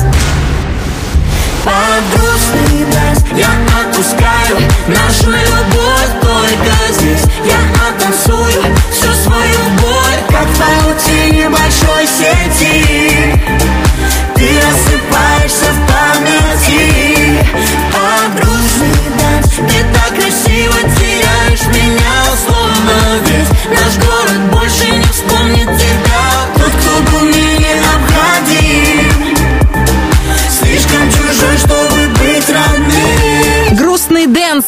[1.63, 3.49] Под грустный dance Я
[3.82, 4.57] отпускаю.
[4.88, 7.24] Нашу любовь только здесь.
[7.45, 13.41] Я оттанцую всю свою боль Как в паутине большой сети.
[14.36, 18.13] Ты рассыпаешься в памяти А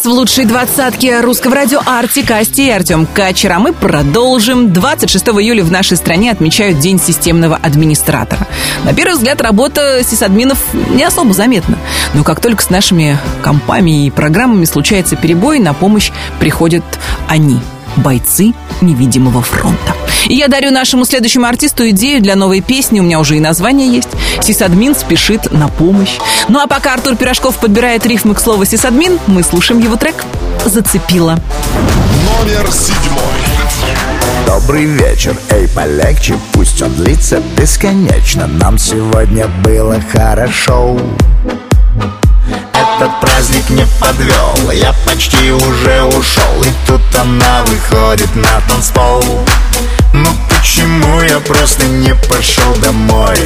[0.05, 3.51] в лучшей двадцатке русского радио Арти, Касти и Артем Качер.
[3.53, 4.71] А мы продолжим.
[4.71, 8.47] 26 июля в нашей стране отмечают День системного администратора.
[8.83, 11.77] На первый взгляд, работа сисадминов не особо заметна.
[12.13, 16.83] Но как только с нашими компами и программами случается перебой, на помощь приходят
[17.27, 17.59] они–
[17.97, 19.95] бойцы невидимого фронта.
[20.27, 22.99] И я дарю нашему следующему артисту идею для новой песни.
[22.99, 24.09] У меня уже и название есть.
[24.41, 26.17] Сисадмин спешит на помощь.
[26.47, 30.15] Ну а пока Артур Пирожков подбирает рифмы к слову сисадмин, мы слушаем его трек
[30.65, 31.39] «Зацепила».
[32.25, 33.45] Номер седьмой.
[34.45, 40.97] Добрый вечер, эй, полегче, пусть он длится бесконечно Нам сегодня было хорошо
[42.97, 49.21] Этот праздник не подвел, я почти уже ушел И тут она выходит на танцпол
[50.13, 53.37] Ну почему я просто не пошел домой?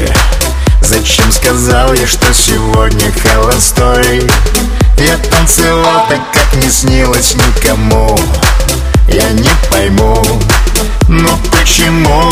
[0.82, 4.22] Зачем сказал я, что сегодня холостой?
[4.97, 8.20] Я танцевал так, как не снилось никому
[9.08, 10.24] Я не пойму,
[11.08, 12.32] ну почему?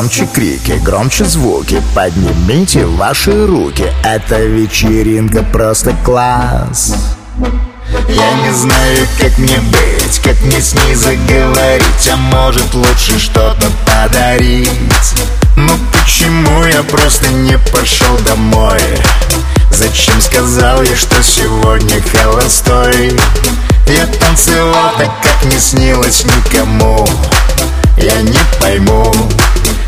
[0.00, 1.82] Громче крики, громче звуки.
[1.94, 3.84] Поднимите ваши руки.
[4.02, 6.94] Эта вечеринка просто класс.
[8.08, 13.66] Я не знаю, как мне быть Как мне с ней заговорить А может лучше что-то
[13.84, 14.70] подарить.
[15.56, 18.80] Ну почему я просто не пошел домой?
[19.70, 23.18] Зачем сказал я, что сегодня холостой?
[23.86, 27.06] Я танцевал так, как не снилось никому.
[27.98, 29.12] Я не пойму,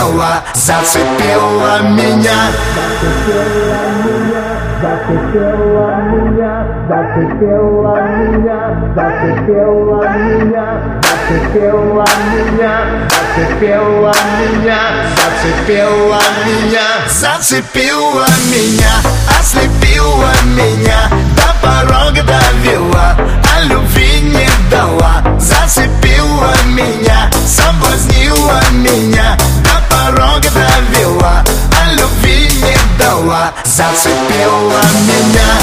[0.00, 1.80] дала Зацепила
[16.46, 18.92] меня Зацепила меня,
[19.38, 21.00] ослепила меня
[21.36, 23.16] До порога довела,
[23.54, 25.22] а любви не дала.
[25.38, 29.36] Зацепила меня, соблазнила меня
[30.10, 31.44] До порога довела,
[31.80, 35.60] а любви не дала Зацепила меня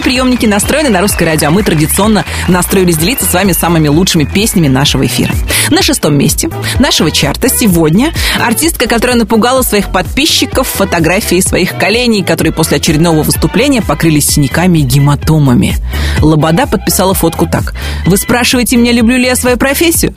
[0.00, 4.24] Ваши приемники настроены на русское радио, а мы традиционно настроились делиться с вами самыми лучшими
[4.24, 5.34] песнями нашего эфира.
[5.68, 6.48] На шестом месте
[6.78, 13.82] нашего чарта сегодня артистка, которая напугала своих подписчиков фотографией своих коленей, которые после очередного выступления
[13.82, 15.76] покрылись синяками и гематомами.
[16.22, 17.74] Лобода подписала фотку так.
[18.06, 20.14] Вы спрашиваете меня, люблю ли я свою профессию?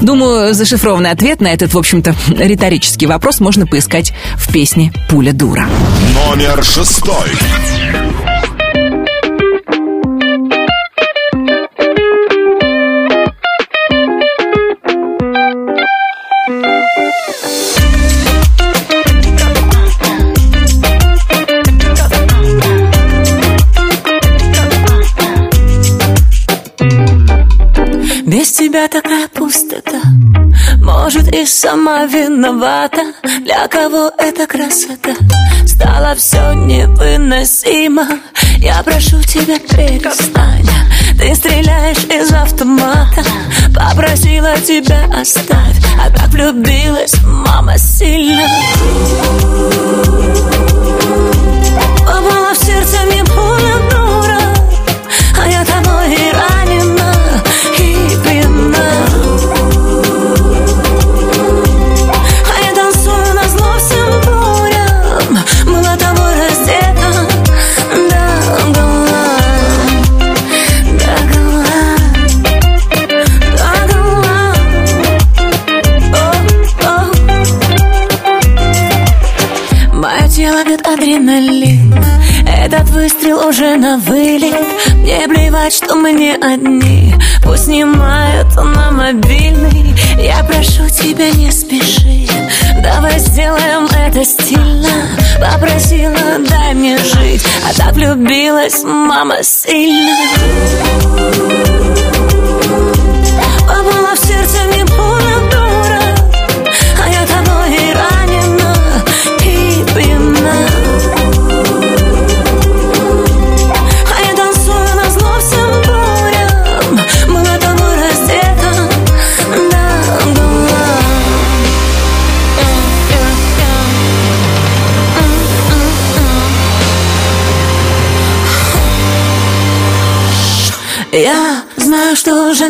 [0.00, 5.68] Думаю, зашифрованный ответ на этот, в общем-то, риторический вопрос можно поискать в песне «Пуля дура».
[6.14, 7.28] Номер шестой.
[28.36, 30.02] Без тебя такая пустота.
[30.82, 33.00] Может и сама виновата.
[33.42, 35.14] Для кого эта красота?
[35.66, 38.06] Стало все невыносимо.
[38.58, 40.68] Я прошу тебя перестань.
[41.18, 43.24] Ты стреляешь из автомата.
[43.74, 45.78] Попросила тебя оставь.
[45.98, 48.46] А так влюбилась мама сильно.
[52.00, 53.95] Попала в сердце мне пуля
[85.66, 87.14] плевать, что мы не одни.
[87.42, 89.94] Пусть снимают на мобильный.
[90.18, 92.28] Я прошу тебя, не спеши.
[92.82, 94.88] Давай сделаем это стильно.
[95.40, 97.44] Попросила, дай мне жить.
[97.68, 100.16] А так влюбилась мама сильно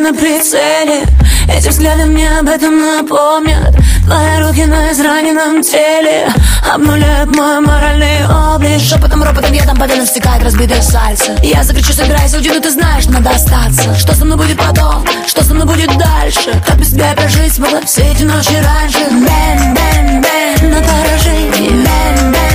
[0.07, 1.05] на прицеле.
[1.53, 3.75] Эти взгляды мне об этом напомнят.
[4.05, 6.29] Твои руки на израненном теле.
[6.73, 8.81] Обнуляют мой моральный облик.
[8.81, 11.37] Шепотом, ропотом, я там подано стекает разбитое сердце.
[11.43, 13.95] Я закричу, собирайся, уйди, но ты знаешь, надо остаться.
[13.97, 16.53] Что со мной будет потом, что со мной будет дальше?
[16.65, 19.05] Как без тебя прожить смогла все эти ночи раньше?
[19.11, 22.46] Bang, bang, bang, на поражение Bang, bang,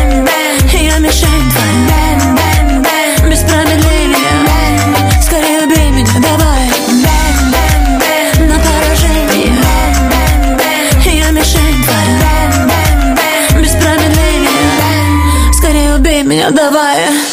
[16.41, 17.30] меня, давай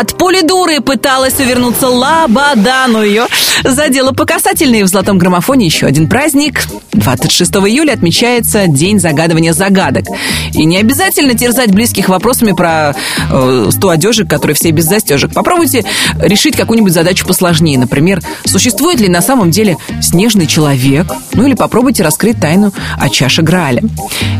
[0.00, 3.26] От пули дуры пыталась увернуться Лобода, но ее
[3.64, 4.82] задело по касательной.
[4.82, 6.62] В золотом граммофоне еще один праздник.
[6.94, 10.06] 26 июля отмечается День загадывания загадок.
[10.54, 12.96] И не обязательно терзать близких вопросами про
[13.30, 15.34] э, 100 одежек, которые все без застежек.
[15.34, 15.84] Попробуйте
[16.18, 17.78] решить какую-нибудь задачу посложнее.
[17.78, 21.12] Например, существует ли на самом деле снежный человек?
[21.34, 23.82] Ну или попробуйте раскрыть тайну о чаше Грааля.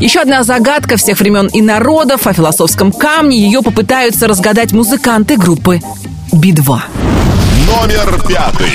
[0.01, 3.37] Еще одна загадка всех времен и народов о философском камне.
[3.37, 6.81] Ее попытаются разгадать музыканты группы Би-2.
[7.67, 8.71] Номер пятый.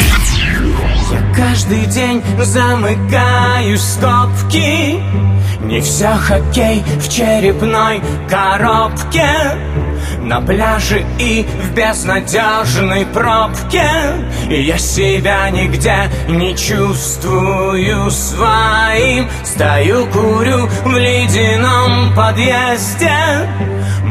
[1.36, 5.00] Каждый день замыкаю скобки.
[5.62, 9.58] Не все хоккей в черепной коробке.
[10.20, 13.90] На пляже и в безнадежной пробке.
[14.50, 19.30] И я себя нигде не чувствую своим.
[19.44, 23.48] Стою, курю в ледяном подъезде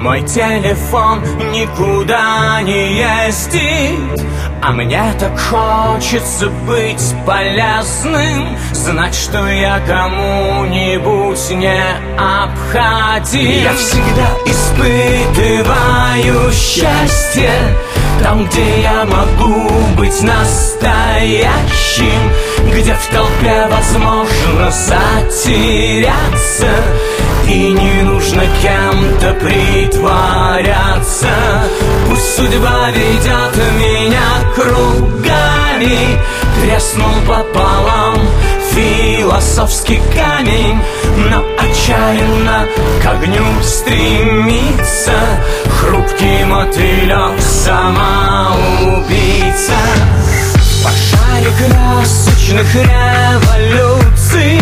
[0.05, 4.21] Мой телефон никуда не ездит
[4.63, 17.53] А мне так хочется быть полезным Знать, что я кому-нибудь необходим Я всегда испытываю счастье
[18.23, 21.49] Там, где я могу быть настоящим
[22.71, 26.69] Где в толпе возможно затеряться
[27.49, 31.29] И не нужно кем-то притворяться.
[32.09, 36.19] Пусть судьба ведет меня кругами
[36.63, 38.17] Треснул пополам
[38.75, 40.81] философский камень
[41.31, 42.67] Но отчаянно
[43.03, 45.13] к огню стремится
[45.81, 48.13] Хрупкий мотылек самоубийца.
[50.57, 54.61] В пожаре красочных революций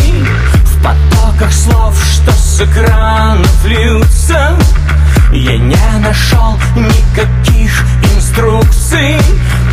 [0.64, 4.56] В потоках слов, что с экранов льются.
[5.32, 9.18] Я не нашел никаких инструкций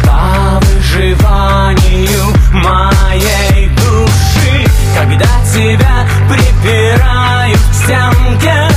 [0.05, 4.65] По выживанию моей души.
[4.97, 8.67] Когда тебя припирают к стенке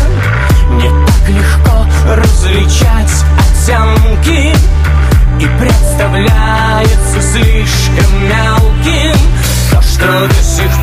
[0.73, 4.55] Не так легко различать оттенки.
[5.39, 9.17] И представляется слишком мелким
[9.71, 10.82] То, что до сих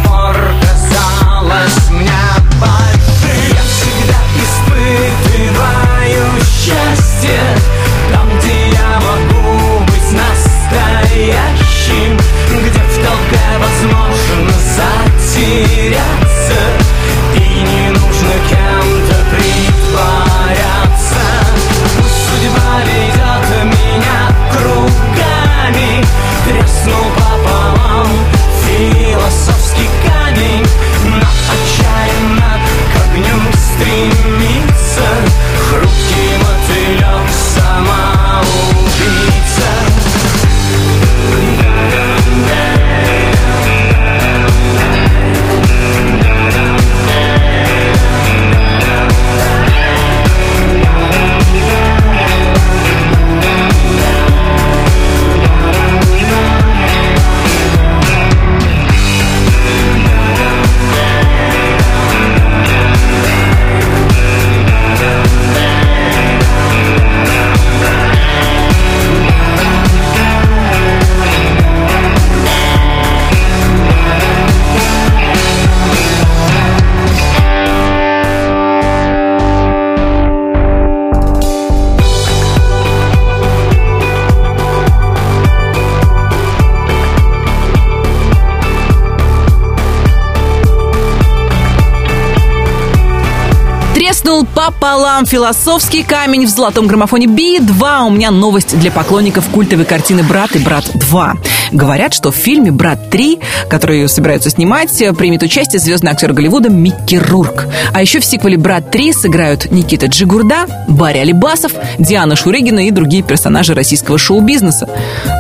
[95.19, 98.07] пополам философский камень в золотом граммофоне Би-2.
[98.07, 101.37] У меня новость для поклонников культовой картины «Брат» и «Брат 2».
[101.71, 107.15] Говорят, что в фильме «Брат 3», который собираются снимать, примет участие звездный актер Голливуда Микки
[107.15, 107.65] Рурк.
[107.93, 113.23] А еще в сиквеле «Брат 3» сыграют Никита Джигурда, Барри Алибасов, Диана Шурыгина и другие
[113.23, 114.87] персонажи российского шоу-бизнеса.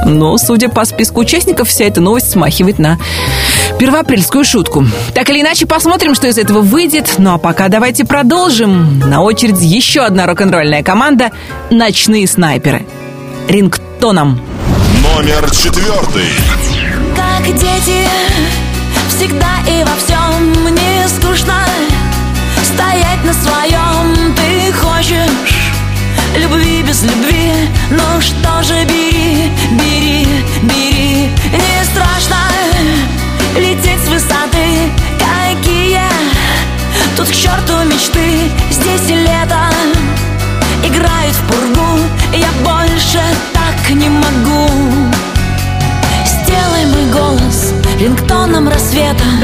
[0.05, 2.97] Но, судя по списку участников, вся эта новость смахивает на
[3.79, 4.85] первоапрельскую шутку.
[5.15, 7.15] Так или иначе, посмотрим, что из этого выйдет.
[7.17, 8.99] Ну а пока давайте продолжим.
[8.99, 11.31] На очереди еще одна рок-н-ролльная команда
[11.71, 12.85] «Ночные снайперы».
[13.47, 14.39] Рингтоном.
[15.01, 16.29] Номер четвертый.
[17.15, 18.07] Как дети,
[19.09, 21.55] всегда и во всем мне скучно
[22.63, 25.73] Стоять на своем ты хочешь
[26.37, 27.51] Любви без любви,
[27.89, 30.27] ну что же бери, бери,
[30.63, 31.78] бери Не
[48.93, 49.38] рингтоном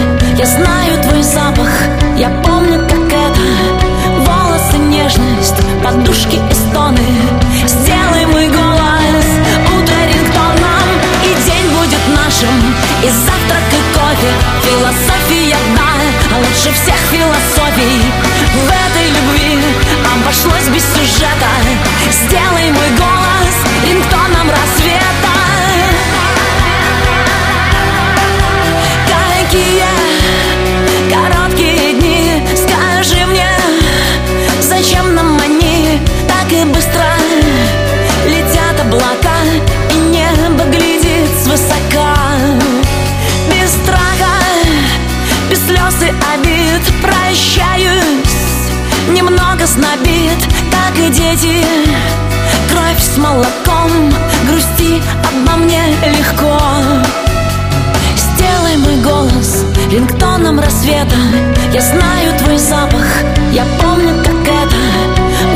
[61.76, 63.06] Я знаю твой запах,
[63.52, 64.78] я помню, как это.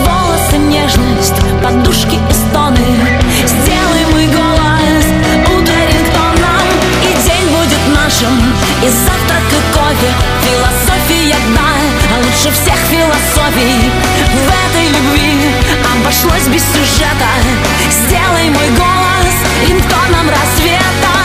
[0.03, 2.75] Волосы, нежность, подушки и стоны.
[3.47, 5.05] Сделай мой голос
[5.47, 6.67] ударит по нам
[7.03, 8.35] И день будет нашим,
[8.83, 10.11] и завтрак, и кофе
[10.43, 11.71] Философия одна,
[12.13, 13.89] а лучше всех философий.
[14.27, 15.39] В этой любви
[15.95, 17.31] обошлось без сюжета.
[17.89, 19.35] Сделай мой голос
[19.69, 21.18] интоном рассвета.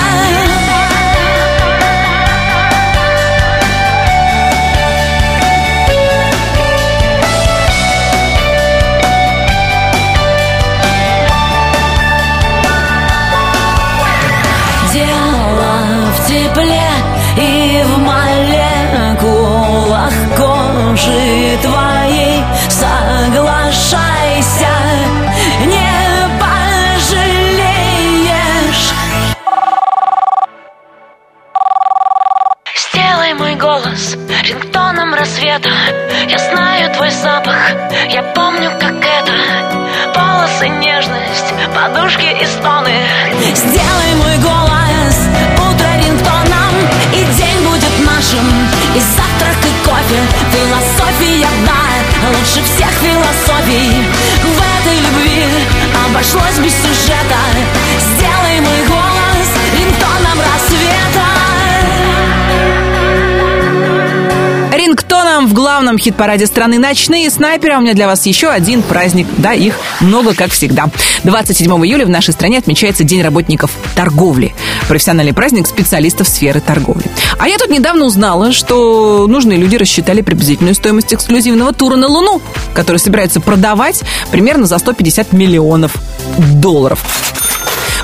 [43.54, 45.16] Сделай мой голос
[45.56, 46.74] утро рингтоном
[47.12, 48.46] И день будет нашим,
[48.94, 50.20] и завтрак, и кофе
[50.52, 51.84] Философия одна,
[52.30, 54.04] лучше всех философий.
[54.42, 55.44] В этой любви
[56.06, 57.38] обошлось без сюжета
[65.94, 67.74] Главном хит-параде страны «Ночные снайперы».
[67.74, 69.28] А у меня для вас еще один праздник.
[69.38, 70.86] Да, их много, как всегда.
[71.22, 74.52] 27 июля в нашей стране отмечается День работников торговли.
[74.88, 77.04] Профессиональный праздник специалистов сферы торговли.
[77.38, 82.42] А я тут недавно узнала, что нужные люди рассчитали приблизительную стоимость эксклюзивного тура на Луну,
[82.74, 85.94] который собирается продавать примерно за 150 миллионов
[86.54, 87.04] долларов.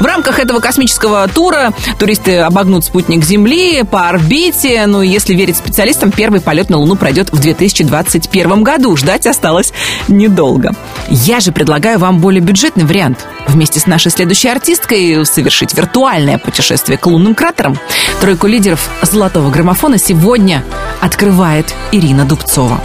[0.01, 4.87] В рамках этого космического тура туристы обогнут спутник Земли по орбите.
[4.87, 8.97] Ну, если верить специалистам, первый полет на Луну пройдет в 2021 году.
[8.97, 9.75] Ждать осталось
[10.09, 10.75] недолго.
[11.09, 13.27] Я же предлагаю вам более бюджетный вариант.
[13.47, 17.79] Вместе с нашей следующей артисткой совершить виртуальное путешествие к лунным кратерам.
[18.23, 20.65] Тройку лидеров золотого граммофона сегодня
[21.01, 22.81] открывает Ирина Дубцова.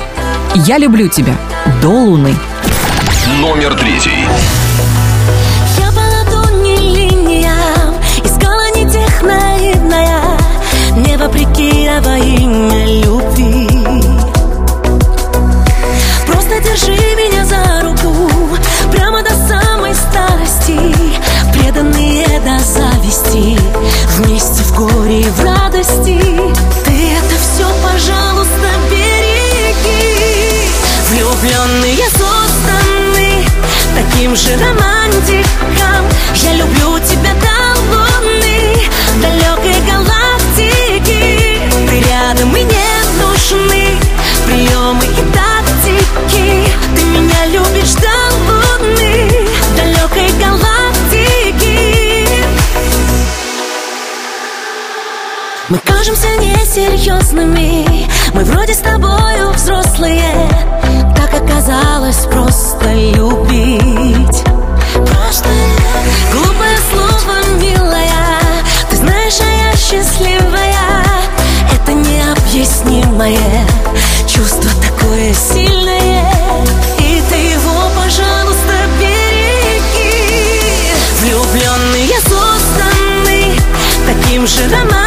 [0.53, 1.35] «Я люблю тебя»
[1.81, 2.35] до Луны.
[3.39, 4.25] Номер третий.
[11.17, 13.67] Вопреки, а во имя любви.
[16.27, 18.29] Просто держи меня за руку
[18.91, 20.77] Прямо до самой старости
[21.53, 23.57] Преданные до зависти
[24.17, 26.19] Вместе в горе и в радости.
[26.85, 30.69] Ты это все, пожалуйста, береги.
[31.09, 33.45] Влюбленные созданы
[33.93, 36.05] таким же романтиком.
[36.35, 38.34] Я люблю тебя до луны,
[42.53, 43.97] И не нужны.
[44.45, 48.15] Приемы и тактики Ты меня любишь до
[48.47, 49.29] луны,
[49.75, 52.27] далекой галактики.
[55.67, 60.49] Мы кажемся несерьезными Мы вроде с тобою взрослые.
[61.15, 64.43] Так оказалось просто любить.
[64.93, 65.49] Просто
[66.31, 68.63] Глупое слово, милая.
[68.89, 70.44] Ты знаешь, а я счастливая Это
[72.55, 73.67] необъяснимое
[74.27, 76.31] Чувство такое сильное.
[76.99, 80.11] И ты его, пожалуйста, береги.
[81.21, 83.59] Влюбленные созданы
[84.05, 85.04] таким же романтиком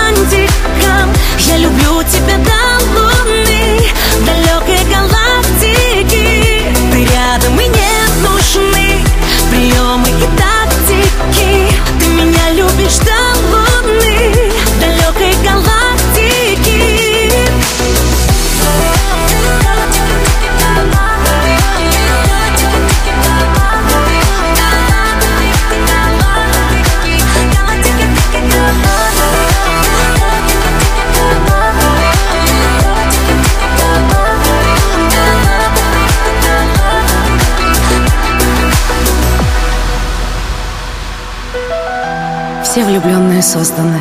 [43.38, 44.00] влюбленные созданы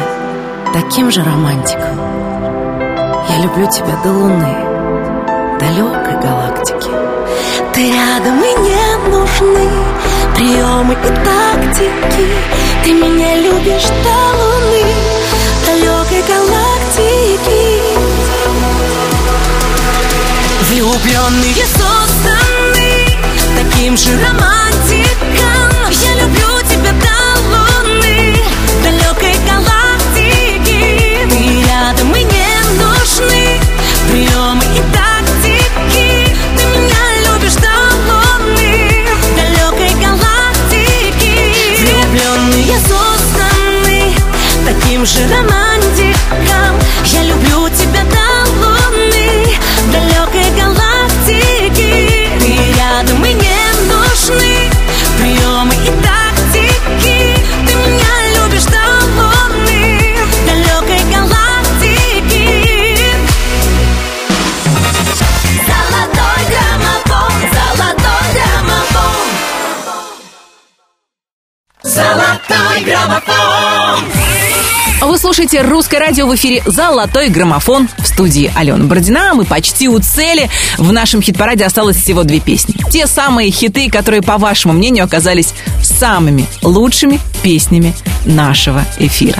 [0.73, 1.99] таким же романтиком.
[3.29, 4.55] Я люблю тебя до луны,
[5.59, 6.89] далекой галактики.
[7.73, 9.69] Ты рядом и не нужны
[10.35, 12.27] приемы и тактики.
[12.83, 14.83] Ты меня любишь до луны,
[15.65, 17.63] далекой галактики.
[20.69, 22.89] Влюбленные созданы
[23.55, 25.56] таким же романтиком.
[44.97, 46.79] Таким же романтиком.
[47.05, 47.76] Я люблю тебя
[75.37, 79.35] слушаете «Русское радио» в эфире «Золотой граммофон» в студии Алена Бородина.
[79.35, 80.49] Мы почти у цели.
[80.79, 82.73] В нашем хит-параде осталось всего две песни.
[82.89, 85.53] Те самые хиты, которые, по вашему мнению, оказались
[85.83, 87.93] самыми лучшими песнями
[88.25, 89.39] нашего эфира.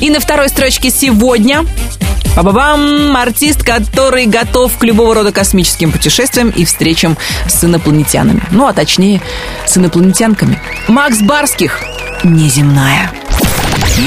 [0.00, 1.64] И на второй строчке сегодня
[2.36, 3.16] Ба-ба-бам!
[3.16, 7.16] Артист, который готов к любого рода космическим путешествиям и встречам
[7.48, 8.42] с инопланетянами.
[8.50, 9.22] Ну, а точнее,
[9.64, 10.60] с инопланетянками.
[10.88, 11.80] Макс Барских
[12.22, 13.10] «Неземная».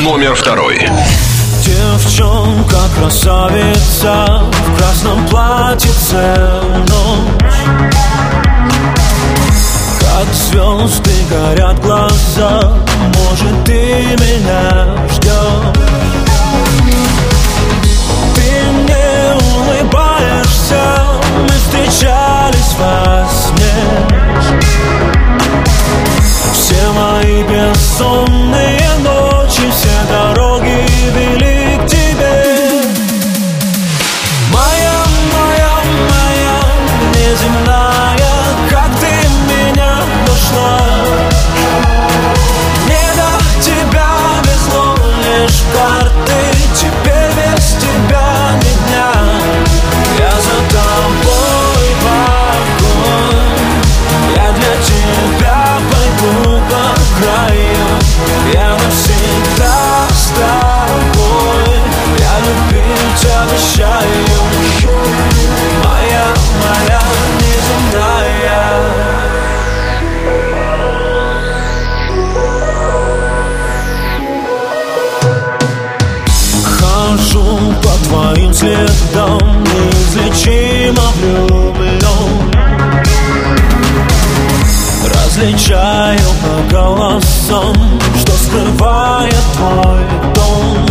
[0.04, 0.88] Номер второй.
[1.82, 6.38] Девчонка, красавица В красном платьице
[6.88, 7.56] ночь.
[10.00, 12.74] Как звезды горят глаза
[13.16, 15.74] Может, ты меня ждешь
[18.36, 20.84] Ты мне улыбаешься
[21.42, 23.76] Мы встречались во сне.
[26.54, 28.81] Все мои бессонные
[86.72, 87.76] по голосам
[88.20, 90.02] Что скрывает твой
[90.36, 90.86] дом.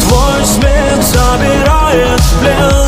[0.00, 2.81] Твой смех забирает в плен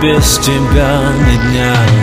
[0.00, 1.99] Теперь без тебя ни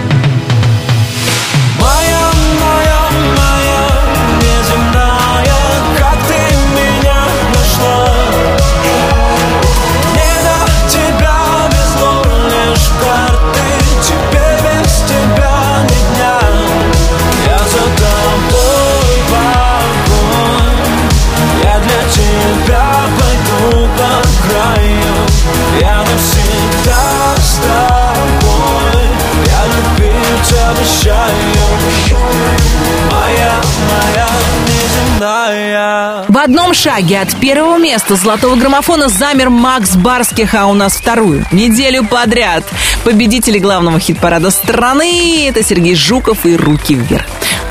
[36.37, 41.43] В одном шаге от первого места золотого граммофона замер Макс Барских, а у нас вторую
[41.51, 42.63] неделю подряд.
[43.03, 47.25] Победители главного хит-парада страны– это Сергей Жуков и «Руки вверх».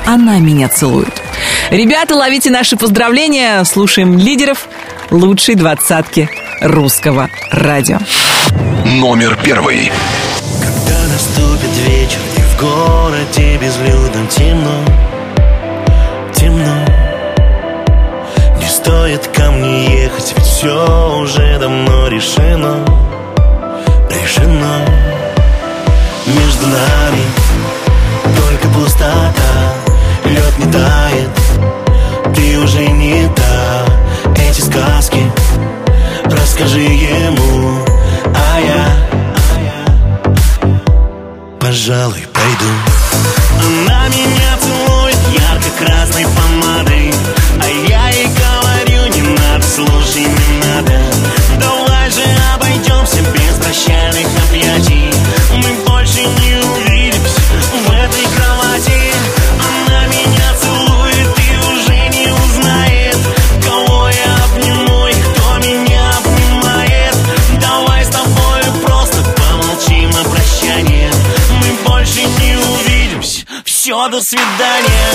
[0.05, 1.23] Она меня целует.
[1.71, 3.63] Ребята, ловите наши поздравления.
[3.63, 4.69] Слушаем лидеров
[5.13, 6.29] лучшей двадцатки
[6.61, 8.01] русского радио.
[8.85, 9.93] Номер первый.
[10.61, 15.06] Когда наступит вечер и в городе безлюдно темно, темно
[19.07, 22.85] стоит ко мне ехать, ведь все уже давно решено,
[24.11, 24.85] решено.
[26.27, 27.23] Между нами
[28.37, 29.75] только пустота,
[30.25, 31.31] лед не тает,
[32.35, 33.85] ты уже не та.
[34.43, 35.23] Эти сказки
[36.25, 37.85] расскажи ему,
[38.35, 38.89] а я
[41.61, 42.73] пожалуй, пойду.
[43.65, 46.56] Она меня целует ярко-красной помадой
[49.77, 50.99] Слушай, не надо
[51.61, 52.23] Давай же
[52.55, 55.13] обойдемся без прощальных объятий.
[55.53, 57.43] Мы больше не увидимся
[57.85, 59.13] в этой кровати.
[59.61, 63.19] Она меня целует и уже не узнает
[63.63, 67.17] Кого я обниму и кто меня обнимает.
[67.61, 71.11] Давай с тобой просто помолчим о прощании.
[71.61, 73.45] Мы больше не увидимся.
[73.67, 75.13] Все, до свидания.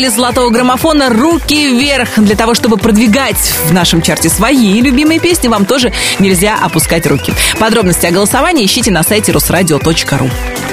[0.00, 2.08] Победители золотого граммофона «Руки вверх».
[2.16, 3.36] Для того, чтобы продвигать
[3.66, 7.34] в нашем чарте свои любимые песни, вам тоже нельзя опускать руки.
[7.58, 10.30] Подробности о голосовании ищите на сайте русрадио.ру.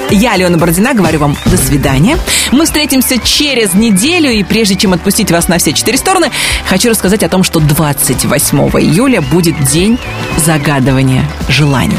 [0.08, 2.16] Я, Алена Бородина, говорю вам до свидания.
[2.52, 6.30] Мы встретимся через неделю, и прежде чем отпустить вас на все четыре стороны,
[6.66, 9.98] хочу рассказать о том, что 28 июля будет день
[10.38, 11.98] загадывания желаний.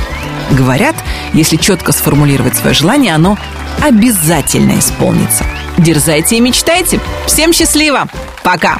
[0.50, 0.96] Говорят,
[1.34, 3.38] если четко сформулировать свое желание, оно
[3.84, 5.46] обязательно исполнится.
[5.78, 7.00] Дерзайте и мечтайте.
[7.30, 8.08] Всем счастливо.
[8.44, 8.80] Пока.